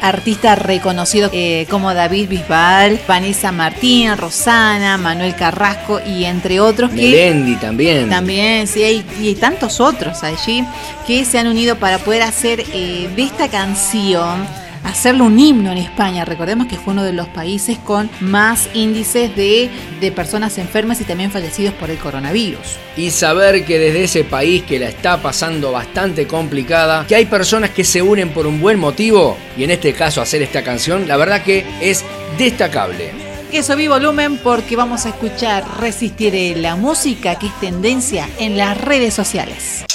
artistas 0.00 0.58
reconocidos 0.58 1.30
eh, 1.32 1.66
como 1.70 1.94
David 1.94 2.28
Bisbal, 2.28 3.00
Vanessa 3.06 3.52
Martín, 3.52 4.16
Rosana, 4.16 4.96
Manuel 4.98 5.34
Carrasco 5.34 6.00
y 6.04 6.24
entre 6.24 6.60
otros 6.60 6.90
que 6.90 6.96
Melendi 6.96 7.56
también. 7.56 8.08
también, 8.08 8.66
sí, 8.66 8.82
hay, 8.82 9.04
y 9.20 9.28
hay 9.28 9.34
tantos 9.34 9.80
otros 9.80 10.22
allí 10.22 10.64
que 11.06 11.24
se 11.24 11.38
han 11.38 11.46
unido 11.46 11.76
para 11.76 11.98
poder 11.98 12.22
hacer 12.22 12.60
eh, 12.72 13.08
de 13.14 13.22
esta 13.22 13.48
canción, 13.48 14.46
hacerle 14.88 15.22
un 15.22 15.38
himno 15.38 15.70
en 15.70 15.78
España. 15.78 16.24
Recordemos 16.24 16.66
que 16.66 16.76
fue 16.76 16.92
uno 16.92 17.04
de 17.04 17.12
los 17.12 17.28
países 17.28 17.78
con 17.78 18.10
más 18.20 18.68
índices 18.74 19.34
de, 19.36 19.70
de 20.00 20.12
personas 20.12 20.58
enfermas 20.58 21.00
y 21.00 21.04
también 21.04 21.30
fallecidos 21.30 21.74
por 21.74 21.90
el 21.90 21.98
coronavirus. 21.98 22.76
Y 22.96 23.10
saber 23.10 23.64
que 23.64 23.78
desde 23.78 24.04
ese 24.04 24.24
país 24.24 24.62
que 24.64 24.78
la 24.78 24.88
está 24.88 25.20
pasando 25.20 25.72
bastante 25.72 26.26
complicada, 26.26 27.06
que 27.06 27.14
hay 27.14 27.26
personas 27.26 27.70
que 27.70 27.84
se 27.84 28.02
unen 28.02 28.30
por 28.30 28.46
un 28.46 28.60
buen 28.60 28.78
motivo, 28.78 29.36
y 29.56 29.64
en 29.64 29.70
este 29.70 29.92
caso 29.92 30.20
hacer 30.20 30.42
esta 30.42 30.62
canción, 30.62 31.06
la 31.06 31.16
verdad 31.16 31.42
que 31.42 31.64
es 31.80 32.04
destacable. 32.38 33.12
Que 33.50 33.62
subí 33.62 33.88
volumen 33.88 34.38
porque 34.38 34.76
vamos 34.76 35.06
a 35.06 35.10
escuchar 35.10 35.64
Resistiré 35.80 36.54
la 36.56 36.76
música 36.76 37.38
que 37.38 37.46
es 37.46 37.60
tendencia 37.60 38.28
en 38.38 38.58
las 38.58 38.78
redes 38.78 39.14
sociales. 39.14 39.87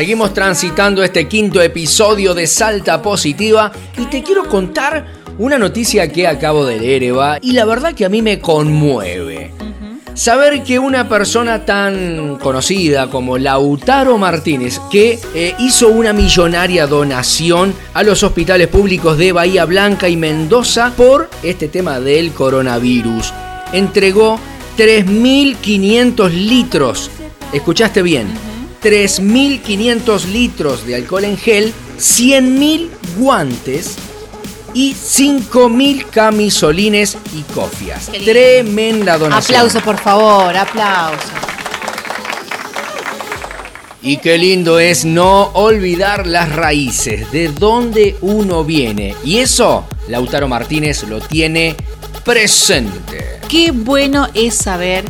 Seguimos 0.00 0.32
transitando 0.32 1.02
este 1.04 1.28
quinto 1.28 1.60
episodio 1.60 2.32
de 2.32 2.46
Salta 2.46 3.02
Positiva 3.02 3.70
y 3.98 4.06
te 4.06 4.22
quiero 4.22 4.48
contar 4.48 5.04
una 5.36 5.58
noticia 5.58 6.10
que 6.10 6.26
acabo 6.26 6.64
de 6.64 6.80
leer, 6.80 7.02
Eva, 7.02 7.36
y 7.42 7.52
la 7.52 7.66
verdad 7.66 7.92
que 7.92 8.06
a 8.06 8.08
mí 8.08 8.22
me 8.22 8.38
conmueve. 8.38 9.52
Saber 10.14 10.62
que 10.62 10.78
una 10.78 11.06
persona 11.06 11.66
tan 11.66 12.38
conocida 12.38 13.10
como 13.10 13.36
Lautaro 13.36 14.16
Martínez, 14.16 14.80
que 14.90 15.18
eh, 15.34 15.54
hizo 15.58 15.88
una 15.88 16.14
millonaria 16.14 16.86
donación 16.86 17.74
a 17.92 18.02
los 18.02 18.22
hospitales 18.22 18.68
públicos 18.68 19.18
de 19.18 19.32
Bahía 19.32 19.66
Blanca 19.66 20.08
y 20.08 20.16
Mendoza 20.16 20.94
por 20.96 21.28
este 21.42 21.68
tema 21.68 22.00
del 22.00 22.32
coronavirus, 22.32 23.34
entregó 23.74 24.40
3.500 24.78 26.30
litros, 26.30 27.10
escuchaste 27.52 28.00
bien, 28.00 28.49
3.500 28.82 30.24
litros 30.26 30.86
de 30.86 30.96
alcohol 30.96 31.24
en 31.24 31.36
gel, 31.36 31.72
100.000 31.98 32.88
guantes 33.18 33.96
y 34.74 34.94
5.000 34.94 36.06
camisolines 36.10 37.18
y 37.34 37.42
cofias. 37.52 38.06
Tremenda 38.06 39.18
donación. 39.18 39.56
Aplauso, 39.56 39.80
por 39.84 39.98
favor, 39.98 40.56
aplauso. 40.56 41.28
Y 44.02 44.16
qué 44.16 44.38
lindo 44.38 44.78
es 44.78 45.04
no 45.04 45.50
olvidar 45.52 46.26
las 46.26 46.50
raíces, 46.56 47.30
de 47.32 47.48
dónde 47.48 48.16
uno 48.22 48.64
viene. 48.64 49.14
Y 49.24 49.38
eso, 49.38 49.86
Lautaro 50.08 50.48
Martínez 50.48 51.02
lo 51.02 51.20
tiene 51.20 51.76
presente. 52.24 53.40
Qué 53.46 53.72
bueno 53.72 54.28
es 54.32 54.54
saber 54.54 55.04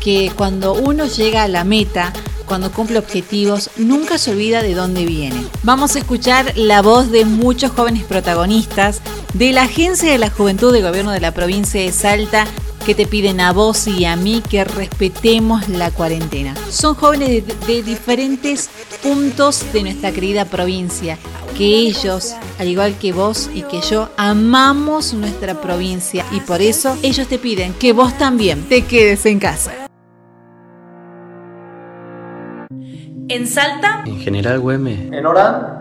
que 0.00 0.30
cuando 0.36 0.74
uno 0.74 1.06
llega 1.06 1.42
a 1.42 1.48
la 1.48 1.64
meta, 1.64 2.12
cuando 2.48 2.72
cumple 2.72 2.98
objetivos, 2.98 3.70
nunca 3.76 4.18
se 4.18 4.32
olvida 4.32 4.62
de 4.62 4.74
dónde 4.74 5.04
viene. 5.04 5.44
Vamos 5.62 5.94
a 5.94 6.00
escuchar 6.00 6.52
la 6.56 6.82
voz 6.82 7.10
de 7.10 7.24
muchos 7.24 7.70
jóvenes 7.70 8.04
protagonistas 8.04 9.00
de 9.34 9.52
la 9.52 9.62
Agencia 9.62 10.10
de 10.10 10.18
la 10.18 10.30
Juventud 10.30 10.72
del 10.72 10.82
Gobierno 10.82 11.12
de 11.12 11.20
la 11.20 11.32
provincia 11.32 11.80
de 11.80 11.92
Salta 11.92 12.46
que 12.86 12.94
te 12.94 13.06
piden 13.06 13.40
a 13.40 13.52
vos 13.52 13.86
y 13.86 14.06
a 14.06 14.16
mí 14.16 14.42
que 14.48 14.64
respetemos 14.64 15.68
la 15.68 15.90
cuarentena. 15.90 16.54
Son 16.70 16.94
jóvenes 16.94 17.28
de, 17.28 17.54
de 17.66 17.82
diferentes 17.82 18.70
puntos 19.02 19.62
de 19.72 19.82
nuestra 19.82 20.10
querida 20.10 20.46
provincia, 20.46 21.18
que 21.56 21.66
ellos, 21.66 22.34
al 22.58 22.68
igual 22.68 22.96
que 22.98 23.12
vos 23.12 23.50
y 23.52 23.62
que 23.62 23.82
yo, 23.82 24.08
amamos 24.16 25.12
nuestra 25.12 25.60
provincia 25.60 26.24
y 26.32 26.40
por 26.40 26.62
eso 26.62 26.96
ellos 27.02 27.28
te 27.28 27.38
piden 27.38 27.74
que 27.74 27.92
vos 27.92 28.16
también 28.16 28.62
te 28.68 28.82
quedes 28.82 29.26
en 29.26 29.38
casa. 29.38 29.87
En 33.38 33.46
Salta 33.46 34.02
En 34.04 34.18
General 34.18 34.58
Güemes, 34.58 34.98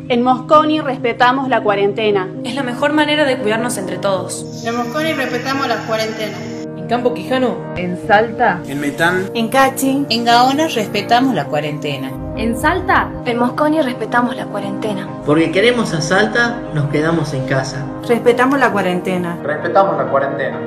En 0.10 0.22
Mosconi 0.22 0.80
respetamos 0.80 1.50
la 1.50 1.62
cuarentena. 1.64 2.28
es 2.44 2.54
la 2.54 2.62
mejor 2.62 2.94
manera 2.94 3.26
de 3.26 3.40
cuidarnos 3.40 3.80
entre 3.80 3.98
todos. 3.98 4.64
En 4.64 4.78
Mosconi 4.78 5.14
respetamos 5.14 5.68
la 5.68 5.78
cuarentena. 5.88 6.38
en 6.78 6.86
Campo 6.88 7.16
Quijano, 7.16 7.58
En 7.76 7.98
Salta. 8.06 8.60
En 8.68 8.80
Metán, 8.80 9.32
En 9.34 9.48
Cachi. 9.48 10.06
En 10.08 10.24
Gaona 10.24 10.68
respetamos 10.68 11.34
la 11.34 11.46
cuarentena. 11.46 12.12
En 12.38 12.56
Salta. 12.62 13.10
En 13.26 13.40
Mosconi 13.40 13.82
respetamos 13.82 14.36
la 14.36 14.46
cuarentena. 14.46 15.08
Porque 15.26 15.52
queremos 15.52 15.96
a 15.96 16.02
Salta, 16.02 16.62
nos 16.76 16.90
quedamos 16.92 17.34
en 17.34 17.44
casa. 17.48 17.84
Respetamos 18.08 18.60
la 18.60 18.72
cuarentena. 18.72 19.36
respetamos 19.44 19.98
la 19.98 20.04
cuarentena. 20.04 20.60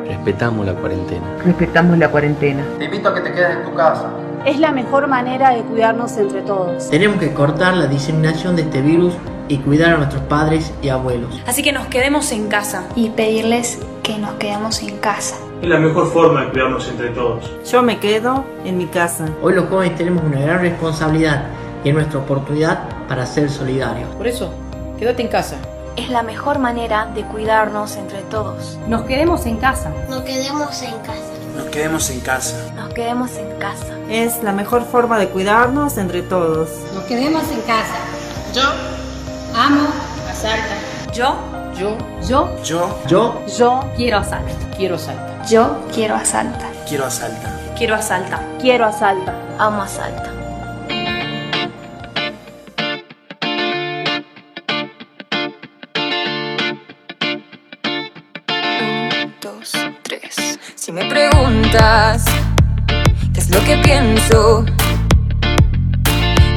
Respetamos 1.44 1.98
la 1.98 2.08
cuarentena. 2.08 2.64
Te 2.80 2.86
invito 2.86 3.10
a 3.10 3.14
que 3.14 3.20
te 3.20 3.32
quedes 3.32 3.58
en 3.58 3.62
tu 3.62 3.74
casa. 3.76 4.10
Es 4.46 4.58
la 4.58 4.72
mejor 4.72 5.06
manera 5.06 5.50
de 5.50 5.60
cuidarnos 5.60 6.16
entre 6.16 6.40
todos. 6.40 6.88
Tenemos 6.88 7.18
que 7.18 7.34
cortar 7.34 7.76
la 7.76 7.86
diseminación 7.86 8.56
de 8.56 8.62
este 8.62 8.80
virus 8.80 9.12
y 9.48 9.58
cuidar 9.58 9.92
a 9.92 9.96
nuestros 9.98 10.22
padres 10.22 10.72
y 10.80 10.88
abuelos. 10.88 11.42
Así 11.46 11.62
que 11.62 11.72
nos 11.72 11.88
quedemos 11.88 12.32
en 12.32 12.48
casa. 12.48 12.84
Y 12.96 13.10
pedirles 13.10 13.78
que 14.02 14.16
nos 14.16 14.32
quedemos 14.34 14.82
en 14.82 14.96
casa. 14.96 15.36
Es 15.60 15.68
la 15.68 15.78
mejor 15.78 16.10
forma 16.10 16.44
de 16.44 16.50
cuidarnos 16.52 16.88
entre 16.88 17.10
todos. 17.10 17.52
Yo 17.70 17.82
me 17.82 17.98
quedo 17.98 18.46
en 18.64 18.78
mi 18.78 18.86
casa. 18.86 19.28
Hoy 19.42 19.52
los 19.52 19.68
jóvenes 19.68 19.98
tenemos 19.98 20.24
una 20.24 20.40
gran 20.40 20.62
responsabilidad 20.62 21.44
y 21.84 21.90
es 21.90 21.94
nuestra 21.94 22.20
oportunidad 22.20 22.88
para 23.08 23.26
ser 23.26 23.50
solidarios. 23.50 24.08
Por 24.16 24.26
eso, 24.26 24.54
quédate 24.98 25.20
en 25.20 25.28
casa. 25.28 25.56
Es 25.96 26.08
la 26.08 26.22
mejor 26.22 26.60
manera 26.60 27.10
de 27.14 27.24
cuidarnos 27.24 27.96
entre 27.96 28.22
todos. 28.22 28.78
Nos 28.88 29.02
quedemos 29.02 29.44
en 29.44 29.58
casa. 29.58 29.92
Nos 30.08 30.22
quedemos 30.22 30.80
en 30.82 30.96
casa. 31.00 31.19
Nos 31.56 31.66
quedemos 31.66 32.10
en 32.10 32.20
casa. 32.20 32.56
Nos 32.74 32.92
quedemos 32.94 33.30
en 33.36 33.58
casa. 33.58 33.94
Es 34.08 34.42
la 34.42 34.52
mejor 34.52 34.84
forma 34.84 35.18
de 35.18 35.28
cuidarnos 35.28 35.96
entre 35.98 36.22
todos. 36.22 36.68
Nos 36.94 37.04
quedemos 37.04 37.42
en 37.50 37.60
casa. 37.62 37.96
Yo 38.54 38.62
amo 39.56 39.88
a 40.30 40.34
Salta. 40.34 41.12
Yo 41.12 41.34
Yo 41.78 41.96
Yo, 42.26 42.62
Yo 42.62 43.02
Yo 43.06 43.46
yo 43.46 43.80
Quiero 43.96 44.18
a 44.18 44.24
Salta. 44.24 44.52
quiero 44.76 44.98
Salta. 44.98 45.42
Yo 45.48 45.78
quiero 45.92 46.14
a 46.16 46.24
Salta. 46.24 46.66
quiero 46.88 47.04
a 47.06 47.10
Salta. 47.10 47.50
quiero 47.76 47.94
a 47.94 48.02
Salta. 48.02 48.40
quiero 48.60 48.84
a 48.86 48.92
Salta. 48.92 49.34
Amo 49.58 49.82
a 49.82 49.88
Salta. 49.88 50.39
Qué 61.70 63.40
es 63.40 63.50
lo 63.50 63.64
que 63.64 63.76
pienso, 63.76 64.64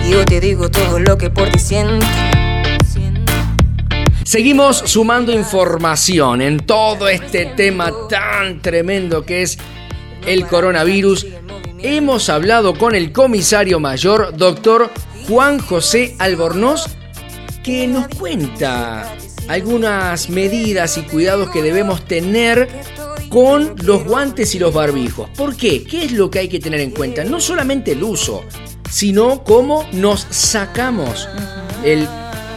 yo 0.09 0.25
te 0.25 0.39
digo 0.39 0.71
todo 0.71 0.99
lo 0.99 1.17
que 1.17 1.29
por 1.29 1.49
ti 1.49 1.59
siento. 1.59 2.05
Seguimos 4.23 4.77
sumando 4.77 5.31
información 5.31 6.41
en 6.41 6.59
todo 6.59 7.07
este 7.07 7.45
tema 7.45 7.91
tan 8.09 8.61
tremendo 8.61 9.23
que 9.23 9.43
es 9.43 9.59
el 10.25 10.47
coronavirus. 10.47 11.27
Hemos 11.79 12.29
hablado 12.29 12.73
con 12.75 12.95
el 12.95 13.11
comisario 13.11 13.79
mayor, 13.79 14.35
doctor 14.35 14.89
Juan 15.27 15.59
José 15.59 16.15
Albornoz, 16.17 16.87
que 17.63 17.87
nos 17.87 18.07
cuenta 18.07 19.13
algunas 19.47 20.29
medidas 20.29 20.97
y 20.97 21.03
cuidados 21.03 21.49
que 21.51 21.61
debemos 21.61 22.05
tener 22.05 22.69
con 23.33 23.73
los 23.83 24.03
guantes 24.03 24.53
y 24.53 24.59
los 24.59 24.71
barbijos. 24.71 25.27
¿Por 25.35 25.57
qué? 25.57 25.83
¿Qué 25.83 26.05
es 26.05 26.11
lo 26.11 26.29
que 26.29 26.37
hay 26.37 26.47
que 26.47 26.59
tener 26.59 26.79
en 26.81 26.91
cuenta? 26.91 27.23
No 27.23 27.39
solamente 27.39 27.93
el 27.93 28.03
uso, 28.03 28.43
sino 28.91 29.43
cómo 29.43 29.87
nos 29.91 30.27
sacamos 30.29 31.27
el 31.83 32.07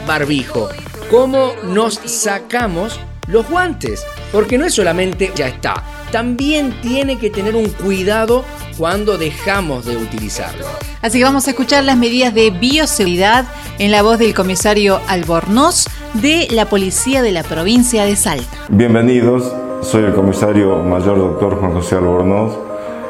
barbijo, 0.07 0.69
cómo 1.11 1.53
nos 1.65 1.95
sacamos 2.05 3.01
los 3.27 3.49
guantes. 3.49 4.05
Porque 4.33 4.59
no 4.59 4.67
es 4.67 4.75
solamente 4.75 5.33
ya 5.35 5.49
está, 5.49 5.83
también 6.13 6.79
tiene 6.83 7.19
que 7.19 7.31
tener 7.31 7.57
un 7.57 7.71
cuidado 7.71 8.45
cuando 8.77 9.17
dejamos 9.17 9.87
de 9.87 9.97
utilizarlo. 9.97 10.67
Así 11.01 11.17
que 11.17 11.25
vamos 11.25 11.47
a 11.47 11.53
escuchar 11.53 11.85
las 11.85 11.97
medidas 11.97 12.35
de 12.35 12.51
bioseguridad 12.51 13.47
en 13.79 13.91
la 13.91 14.03
voz 14.03 14.19
del 14.19 14.35
comisario 14.35 15.01
Albornoz 15.09 15.87
de 16.13 16.49
la 16.51 16.69
Policía 16.69 17.23
de 17.23 17.33
la 17.33 17.45
Provincia 17.45 18.05
de 18.05 18.15
Salta. 18.15 18.67
Bienvenidos, 18.69 19.55
soy 19.81 20.05
el 20.05 20.15
comisario 20.15 20.77
mayor 20.83 21.19
doctor 21.19 21.59
Juan 21.59 21.73
José 21.73 21.97
Albornoz. 21.97 22.57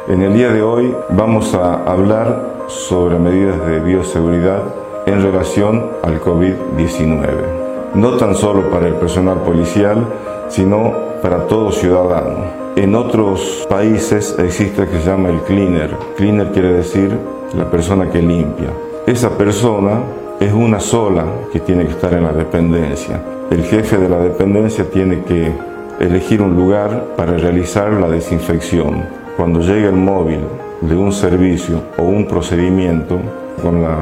En 0.08 0.22
el 0.22 0.34
día 0.34 0.50
de 0.50 0.62
hoy 0.62 0.94
vamos 1.10 1.54
a 1.54 1.84
hablar 1.84 2.64
sobre 2.68 3.18
medidas 3.18 3.64
de 3.66 3.80
bioseguridad 3.80 4.62
en 5.06 5.22
relación 5.22 5.90
al 6.02 6.20
COVID-19. 6.20 7.94
No 7.94 8.16
tan 8.16 8.34
solo 8.34 8.70
para 8.70 8.88
el 8.88 8.94
personal 8.94 9.38
policial, 9.42 10.04
sino 10.48 10.92
para 11.22 11.46
todo 11.46 11.72
ciudadano. 11.72 12.44
En 12.76 12.94
otros 12.94 13.66
países 13.70 14.36
existe 14.38 14.82
lo 14.82 14.90
que 14.90 14.98
se 15.00 15.06
llama 15.06 15.30
el 15.30 15.40
cleaner. 15.40 15.96
Cleaner 16.16 16.52
quiere 16.52 16.72
decir 16.72 17.16
la 17.54 17.70
persona 17.70 18.10
que 18.10 18.20
limpia. 18.20 18.70
Esa 19.06 19.30
persona 19.30 20.00
es 20.40 20.52
una 20.52 20.80
sola 20.80 21.24
que 21.52 21.60
tiene 21.60 21.84
que 21.84 21.92
estar 21.92 22.12
en 22.12 22.24
la 22.24 22.32
dependencia. 22.32 23.22
El 23.50 23.62
jefe 23.64 23.96
de 23.96 24.08
la 24.08 24.18
dependencia 24.18 24.90
tiene 24.90 25.22
que 25.22 25.75
elegir 26.00 26.42
un 26.42 26.56
lugar 26.56 27.14
para 27.16 27.36
realizar 27.36 27.92
la 27.92 28.08
desinfección. 28.08 29.04
Cuando 29.36 29.60
llega 29.60 29.88
el 29.88 29.96
móvil 29.96 30.40
de 30.80 30.96
un 30.96 31.12
servicio 31.12 31.82
o 31.98 32.02
un 32.02 32.26
procedimiento 32.26 33.18
con 33.62 33.82
la 33.82 33.98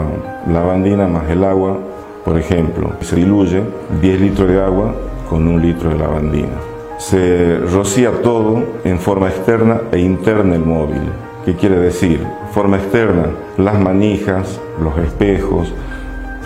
lavandina 0.53 1.07
más 1.07 1.28
el 1.30 1.45
agua, 1.45 1.78
por 2.24 2.38
ejemplo, 2.38 2.92
se 3.01 3.16
diluye 3.16 3.62
10 4.01 4.20
litros 4.20 4.49
de 4.49 4.62
agua 4.62 4.95
con 5.28 5.47
un 5.47 5.61
litro 5.61 5.90
de 5.90 5.99
lavandina 5.99 6.74
se 6.99 7.59
rocía 7.59 8.22
todo 8.22 8.62
en 8.84 8.99
forma 8.99 9.28
externa 9.28 9.82
e 9.92 9.99
interna 9.99 10.55
el 10.55 10.64
móvil. 10.64 11.03
¿Qué 11.45 11.55
quiere 11.55 11.76
decir? 11.76 12.24
Forma 12.53 12.78
externa, 12.78 13.26
las 13.59 13.78
manijas, 13.78 14.61
los 14.82 14.97
espejos, 14.99 15.72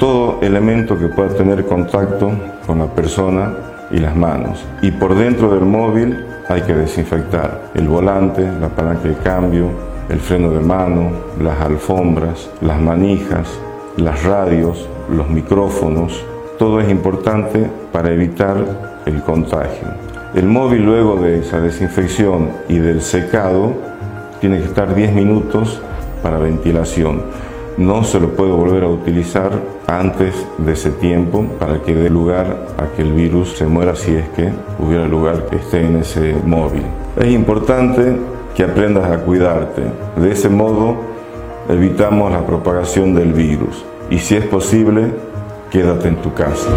todo 0.01 0.39
elemento 0.43 0.99
que 0.99 1.07
pueda 1.07 1.29
tener 1.29 1.65
contacto 1.67 2.33
con 2.67 2.79
la 2.79 2.87
persona 2.87 3.55
y 3.91 3.99
las 3.99 4.17
manos. 4.17 4.65
Y 4.83 4.91
por 4.91 5.15
dentro 5.15 5.51
del 5.55 5.65
móvil 5.65 6.25
hay 6.49 6.63
que 6.63 6.75
desinfectar 6.75 7.71
el 7.75 7.89
volante, 7.89 8.47
la 8.61 8.69
palanca 8.69 9.09
de 9.09 9.17
cambio, 9.17 9.69
el 10.09 10.21
freno 10.21 10.51
de 10.51 10.61
mano, 10.61 11.11
las 11.41 11.61
alfombras, 11.61 12.51
las 12.61 12.81
manijas, 12.81 13.49
las 13.97 14.25
radios, 14.25 14.89
los 15.11 15.29
micrófonos. 15.29 16.25
Todo 16.59 16.81
es 16.81 16.91
importante 16.91 17.69
para 17.93 18.11
evitar 18.11 18.57
el 19.07 19.23
contagio. 19.23 19.89
El 20.35 20.47
móvil 20.47 20.85
luego 20.85 21.17
de 21.17 21.41
esa 21.41 21.61
desinfección 21.61 22.51
y 22.69 22.79
del 22.79 23.03
secado 23.03 23.75
tiene 24.41 24.59
que 24.59 24.65
estar 24.65 24.95
10 24.95 25.15
minutos 25.15 25.81
para 26.23 26.39
ventilación. 26.39 27.23
No 27.79 28.03
se 28.03 28.19
lo 28.19 28.31
puede 28.31 28.51
volver 28.51 28.83
a 28.83 28.89
utilizar 28.89 29.53
antes 29.87 30.35
de 30.59 30.73
ese 30.73 30.91
tiempo 30.91 31.45
para 31.61 31.81
que 31.81 31.95
dé 31.95 32.11
lugar 32.11 32.67
a 32.77 32.97
que 32.97 33.03
el 33.03 33.13
virus 33.13 33.57
se 33.57 33.67
muera 33.67 33.95
si 33.95 34.17
es 34.17 34.29
que 34.31 34.51
hubiera 34.81 35.07
lugar 35.07 35.47
que 35.47 35.57
esté 35.57 35.87
en 35.87 35.99
ese 35.99 36.35
móvil. 36.45 36.83
Es 37.17 37.29
importante 37.29 38.17
que 38.57 38.65
aprendas 38.65 39.09
a 39.09 39.19
cuidarte. 39.19 39.83
De 40.17 40.33
ese 40.33 40.49
modo 40.49 40.97
evitamos 41.69 42.33
la 42.33 42.45
propagación 42.45 43.15
del 43.15 43.33
virus 43.33 43.85
y 44.11 44.19
si 44.19 44.35
es 44.35 44.45
posible, 44.47 45.13
quédate 45.71 46.09
en 46.09 46.17
tu 46.17 46.35
casa. 46.35 46.71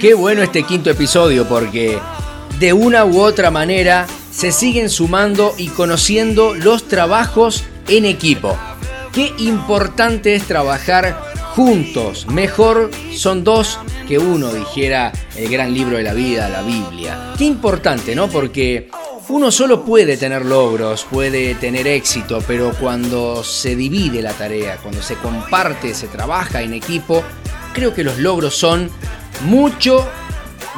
Qué 0.00 0.14
bueno 0.14 0.42
este 0.42 0.62
quinto 0.62 0.88
episodio 0.88 1.46
porque 1.46 1.98
de 2.58 2.72
una 2.72 3.04
u 3.04 3.20
otra 3.20 3.50
manera 3.50 4.06
se 4.30 4.50
siguen 4.50 4.88
sumando 4.88 5.54
y 5.58 5.68
conociendo 5.68 6.54
los 6.54 6.88
trabajos 6.88 7.64
en 7.88 8.06
equipo. 8.06 8.56
Qué 9.12 9.32
importante 9.38 10.34
es 10.34 10.44
trabajar 10.44 11.20
juntos. 11.54 12.26
Mejor 12.26 12.90
son 13.14 13.44
dos 13.44 13.78
que 14.08 14.18
uno, 14.18 14.52
dijera 14.52 15.12
el 15.36 15.50
gran 15.50 15.74
libro 15.74 15.98
de 15.98 16.02
la 16.02 16.14
vida, 16.14 16.48
la 16.48 16.62
Biblia. 16.62 17.34
Qué 17.36 17.44
importante, 17.44 18.14
¿no? 18.14 18.28
Porque 18.28 18.88
uno 19.28 19.50
solo 19.50 19.84
puede 19.84 20.16
tener 20.16 20.44
logros, 20.44 21.06
puede 21.10 21.54
tener 21.54 21.86
éxito, 21.86 22.42
pero 22.46 22.72
cuando 22.78 23.42
se 23.42 23.74
divide 23.74 24.20
la 24.20 24.32
tarea, 24.32 24.76
cuando 24.82 25.02
se 25.02 25.14
comparte, 25.16 25.94
se 25.94 26.08
trabaja 26.08 26.60
en 26.60 26.74
equipo, 26.74 27.22
creo 27.74 27.92
que 27.92 28.04
los 28.04 28.18
logros 28.18 28.54
son 28.54 28.88
mucho 29.42 30.08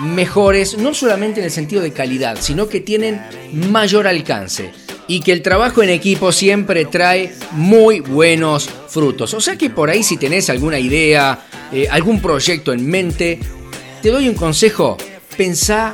mejores, 0.01 0.77
no 0.77 0.95
solamente 0.95 1.41
en 1.41 1.45
el 1.45 1.53
sentido 1.53 1.83
de 1.83 1.93
calidad, 1.93 2.39
sino 2.41 2.69
que 2.69 2.81
tienen 2.81 3.23
mayor 3.53 4.09
alcance 4.09 4.73
y 5.07 5.21
que 5.21 5.33
el 5.33 5.43
trabajo 5.43 5.83
en 5.83 5.91
equipo 5.91 6.33
siempre 6.33 6.85
trae 6.85 7.33
muy 7.53 8.01
buenos 8.01 8.69
frutos. 8.89 9.35
O 9.35 9.41
sea 9.41 9.57
que 9.57 9.71
por 9.71 9.91
ahí 9.91 10.03
si 10.03 10.17
tenés 10.17 10.51
alguna 10.51 10.79
idea, 10.79 11.47
eh, 11.73 11.87
algún 11.89 12.21
proyecto 12.21 12.73
en 12.73 12.85
mente, 12.87 13.39
te 14.03 14.11
doy 14.11 14.29
un 14.29 14.35
consejo, 14.35 14.97
pensá 15.37 15.93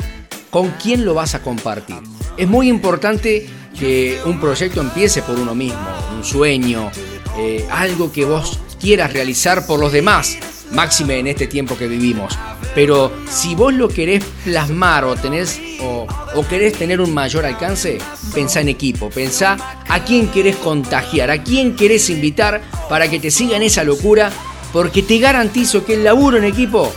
con 0.50 0.70
quién 0.82 1.04
lo 1.04 1.14
vas 1.14 1.34
a 1.34 1.42
compartir. 1.42 1.96
Es 2.36 2.48
muy 2.48 2.68
importante 2.68 3.46
que 3.78 4.18
un 4.24 4.40
proyecto 4.40 4.80
empiece 4.80 5.22
por 5.22 5.38
uno 5.38 5.54
mismo, 5.54 5.86
un 6.14 6.24
sueño, 6.24 6.90
eh, 7.38 7.66
algo 7.70 8.10
que 8.12 8.24
vos 8.24 8.58
quieras 8.80 9.12
realizar 9.12 9.66
por 9.66 9.78
los 9.78 9.92
demás 9.92 10.38
máxime 10.72 11.18
en 11.18 11.26
este 11.28 11.46
tiempo 11.46 11.76
que 11.76 11.86
vivimos. 11.86 12.38
Pero 12.74 13.12
si 13.30 13.54
vos 13.54 13.72
lo 13.72 13.88
querés 13.88 14.24
plasmar 14.44 15.04
o 15.04 15.14
tenés 15.14 15.60
o, 15.84 16.06
querés 16.48 16.74
tener 16.74 17.00
un 17.00 17.12
mayor 17.12 17.44
alcance, 17.44 17.98
pensá 18.34 18.60
en 18.60 18.68
equipo, 18.68 19.10
pensá 19.10 19.56
a 19.88 20.04
quién 20.04 20.28
querés 20.28 20.56
contagiar, 20.56 21.30
a 21.30 21.42
quién 21.42 21.76
querés 21.76 22.08
invitar 22.10 22.62
para 22.88 23.08
que 23.08 23.20
te 23.20 23.30
siga 23.30 23.56
en 23.56 23.62
esa 23.62 23.84
locura, 23.84 24.30
porque 24.72 25.02
te 25.02 25.18
garantizo 25.18 25.84
que 25.84 25.94
el 25.94 26.04
laburo 26.04 26.38
en 26.38 26.44
equipo 26.44 26.92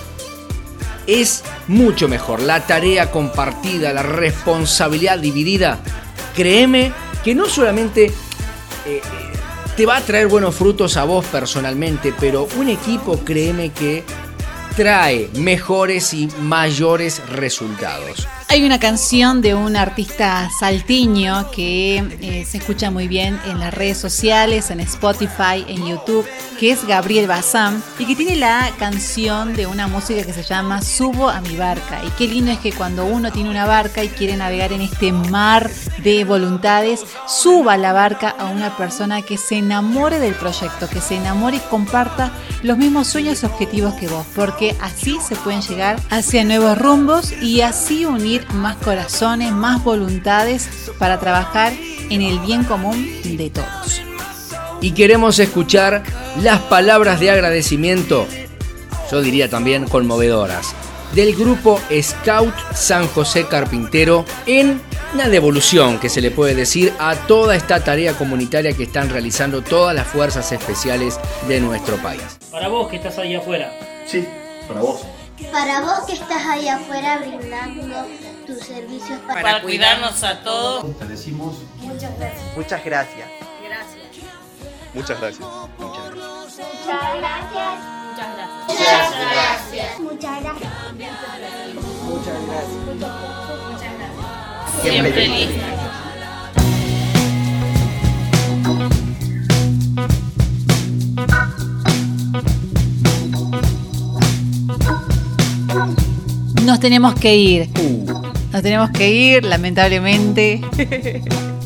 es 1.08 1.44
mucho 1.68 2.08
mejor. 2.08 2.42
La 2.42 2.66
tarea 2.66 3.12
compartida, 3.12 3.92
la 3.92 4.04
responsabilidad 4.04 5.20
dividida, 5.20 5.80
créeme 6.36 6.94
que 7.24 7.36
no 7.36 7.48
solamente 7.48 8.12
eh, 8.86 9.02
te 9.76 9.86
va 9.86 9.98
a 9.98 10.02
traer 10.02 10.28
buenos 10.28 10.56
frutos 10.56 10.96
a 10.96 11.04
vos 11.04 11.26
personalmente, 11.26 12.14
pero 12.20 12.48
un 12.58 12.70
equipo 12.70 13.20
créeme 13.26 13.72
que 13.72 14.04
trae 14.78 15.30
mejores 15.36 16.14
y 16.14 16.30
mayores 16.40 17.22
resultados. 17.30 18.28
Hay 18.48 18.64
una 18.64 18.80
canción 18.80 19.42
de 19.42 19.56
un 19.56 19.76
artista 19.76 20.50
saltiño 20.60 21.50
que 21.52 21.98
eh, 22.22 22.46
se 22.48 22.60
escucha 22.60 22.92
muy 22.92 23.08
bien 23.08 23.40
en 23.48 23.60
las 23.60 23.74
redes 23.74 23.98
sociales, 23.98 24.70
en 24.70 24.80
Spotify, 24.82 25.66
en 25.68 25.88
YouTube, 25.88 26.26
que 26.60 26.72
es 26.72 26.86
Gabriel 26.86 27.28
Bazán 27.28 27.84
y 27.98 28.06
que 28.06 28.16
tiene 28.16 28.36
la 28.36 28.72
canción 28.78 29.56
de 29.56 29.66
una 29.66 29.88
música 29.88 30.24
que 30.24 30.32
se 30.32 30.44
llama 30.44 30.84
Subo 30.84 31.30
a 31.30 31.42
mi 31.42 31.58
barca. 31.58 32.02
Y 32.06 32.10
qué 32.12 32.28
lindo 32.28 32.52
es 32.52 32.60
que 32.60 32.72
cuando 32.72 33.06
uno 33.06 33.32
tiene 33.32 33.50
una 33.50 33.66
barca 33.66 34.04
y 34.04 34.10
quiere 34.10 34.38
navegar 34.38 34.72
en 34.72 34.82
este 34.82 35.12
mar 35.12 35.70
de 36.04 36.24
voluntades, 36.24 37.04
suba 37.28 37.78
la 37.78 37.94
barca 37.94 38.30
a 38.30 38.46
una 38.46 38.78
persona 38.78 39.24
que 39.24 39.38
se 39.38 39.58
enamore 39.58 40.20
del 40.20 40.36
proyecto, 40.36 40.88
que 40.88 41.02
se 41.02 41.16
enamore 41.16 41.58
y 41.58 41.62
comparta 41.72 42.32
los 42.62 42.78
mismos 42.78 43.08
sueños 43.08 43.42
y 43.42 43.46
objetivos 43.48 43.96
que 43.96 44.08
vos, 44.08 44.26
porque 44.36 44.76
así 44.82 45.18
se 45.28 45.36
pueden 45.36 45.62
llegar 45.62 46.00
hacia 46.10 46.44
nuevos 46.44 46.78
rumbos 46.78 47.34
y 47.42 47.62
así 47.62 48.06
unir 48.06 48.35
más 48.54 48.76
corazones, 48.78 49.52
más 49.52 49.84
voluntades 49.84 50.70
para 51.00 51.20
trabajar 51.20 51.74
en 52.10 52.22
el 52.22 52.40
bien 52.40 52.64
común 52.64 53.08
de 53.24 53.50
todos. 53.50 54.02
Y 54.82 54.92
queremos 54.92 55.40
escuchar 55.40 56.04
las 56.42 56.60
palabras 56.62 57.20
de 57.20 57.32
agradecimiento, 57.32 58.28
yo 59.12 59.22
diría 59.22 59.50
también 59.50 59.88
conmovedoras, 59.88 60.76
del 61.14 61.36
grupo 61.36 61.80
Scout 62.02 62.54
San 62.74 63.08
José 63.08 63.48
Carpintero 63.48 64.26
en 64.46 64.82
una 65.14 65.30
devolución 65.30 65.98
que 65.98 66.10
se 66.10 66.20
le 66.20 66.30
puede 66.30 66.54
decir 66.56 66.92
a 67.00 67.16
toda 67.16 67.56
esta 67.56 67.82
tarea 67.82 68.14
comunitaria 68.14 68.74
que 68.74 68.84
están 68.84 69.10
realizando 69.10 69.62
todas 69.62 69.96
las 69.96 70.08
fuerzas 70.08 70.52
especiales 70.52 71.18
de 71.48 71.62
nuestro 71.62 71.96
país. 71.98 72.22
Para 72.52 72.68
vos 72.68 72.90
que 72.90 72.98
estás 72.98 73.18
ahí 73.18 73.34
afuera. 73.34 73.72
Sí, 74.06 74.26
para 74.68 74.82
vos. 74.82 75.02
Para 75.54 75.82
vos 75.82 76.06
que 76.06 76.14
estás 76.14 76.46
ahí 76.46 76.68
afuera 76.68 77.20
brindando 77.20 78.06
tus 78.46 78.60
servicios 78.60 79.20
para, 79.28 79.62
cuidarnos 79.62 80.24
a 80.24 80.42
todos. 80.42 80.98
Te 80.98 81.06
decimos 81.06 81.56
muchas 81.82 82.18
gracias. 82.18 82.58
Muchas 82.58 82.86
gracias. 82.86 83.28
Gracias. 83.64 84.06
Muchas 84.94 85.20
gracias. 85.20 85.48
Muchas 85.78 86.12
gracias. 87.18 87.96
Muchas 88.08 89.02
gracias. 89.42 90.00
Muchas 90.00 90.42
gracias. 90.42 90.72
Muchas 92.06 92.48
gracias. 92.48 92.70
Muchas 93.68 93.92
gracias. 93.98 94.82
Siempre. 94.82 95.76
Nos 106.66 106.80
tenemos 106.80 107.14
que 107.16 107.36
ir. 107.36 107.70
Uh. 107.80 108.35
Nos 108.56 108.64
tenemos 108.64 108.90
que 108.92 109.12
ir, 109.12 109.44
lamentablemente. 109.44 110.62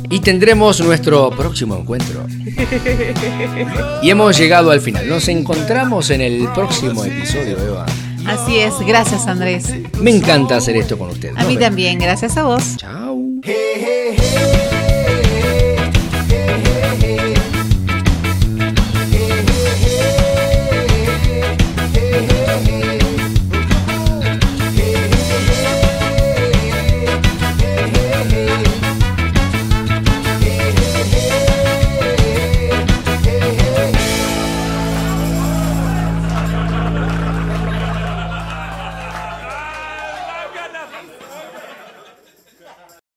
Y 0.09 0.21
tendremos 0.21 0.79
nuestro 0.81 1.29
próximo 1.29 1.77
encuentro. 1.77 2.25
Y 4.01 4.09
hemos 4.09 4.35
llegado 4.35 4.71
al 4.71 4.81
final. 4.81 5.07
Nos 5.07 5.27
encontramos 5.27 6.09
en 6.09 6.21
el 6.21 6.47
próximo 6.55 7.05
episodio, 7.05 7.59
Eva. 7.59 7.85
Así 8.25 8.57
es, 8.57 8.73
gracias 8.87 9.27
Andrés. 9.27 9.71
Me 10.01 10.09
encanta 10.09 10.55
hacer 10.55 10.77
esto 10.77 10.97
con 10.97 11.11
ustedes. 11.11 11.37
A 11.37 11.43
mí 11.43 11.57
también, 11.57 11.99
gracias 11.99 12.37
a 12.37 12.43
vos. 12.43 12.77
Chao. 12.77 13.19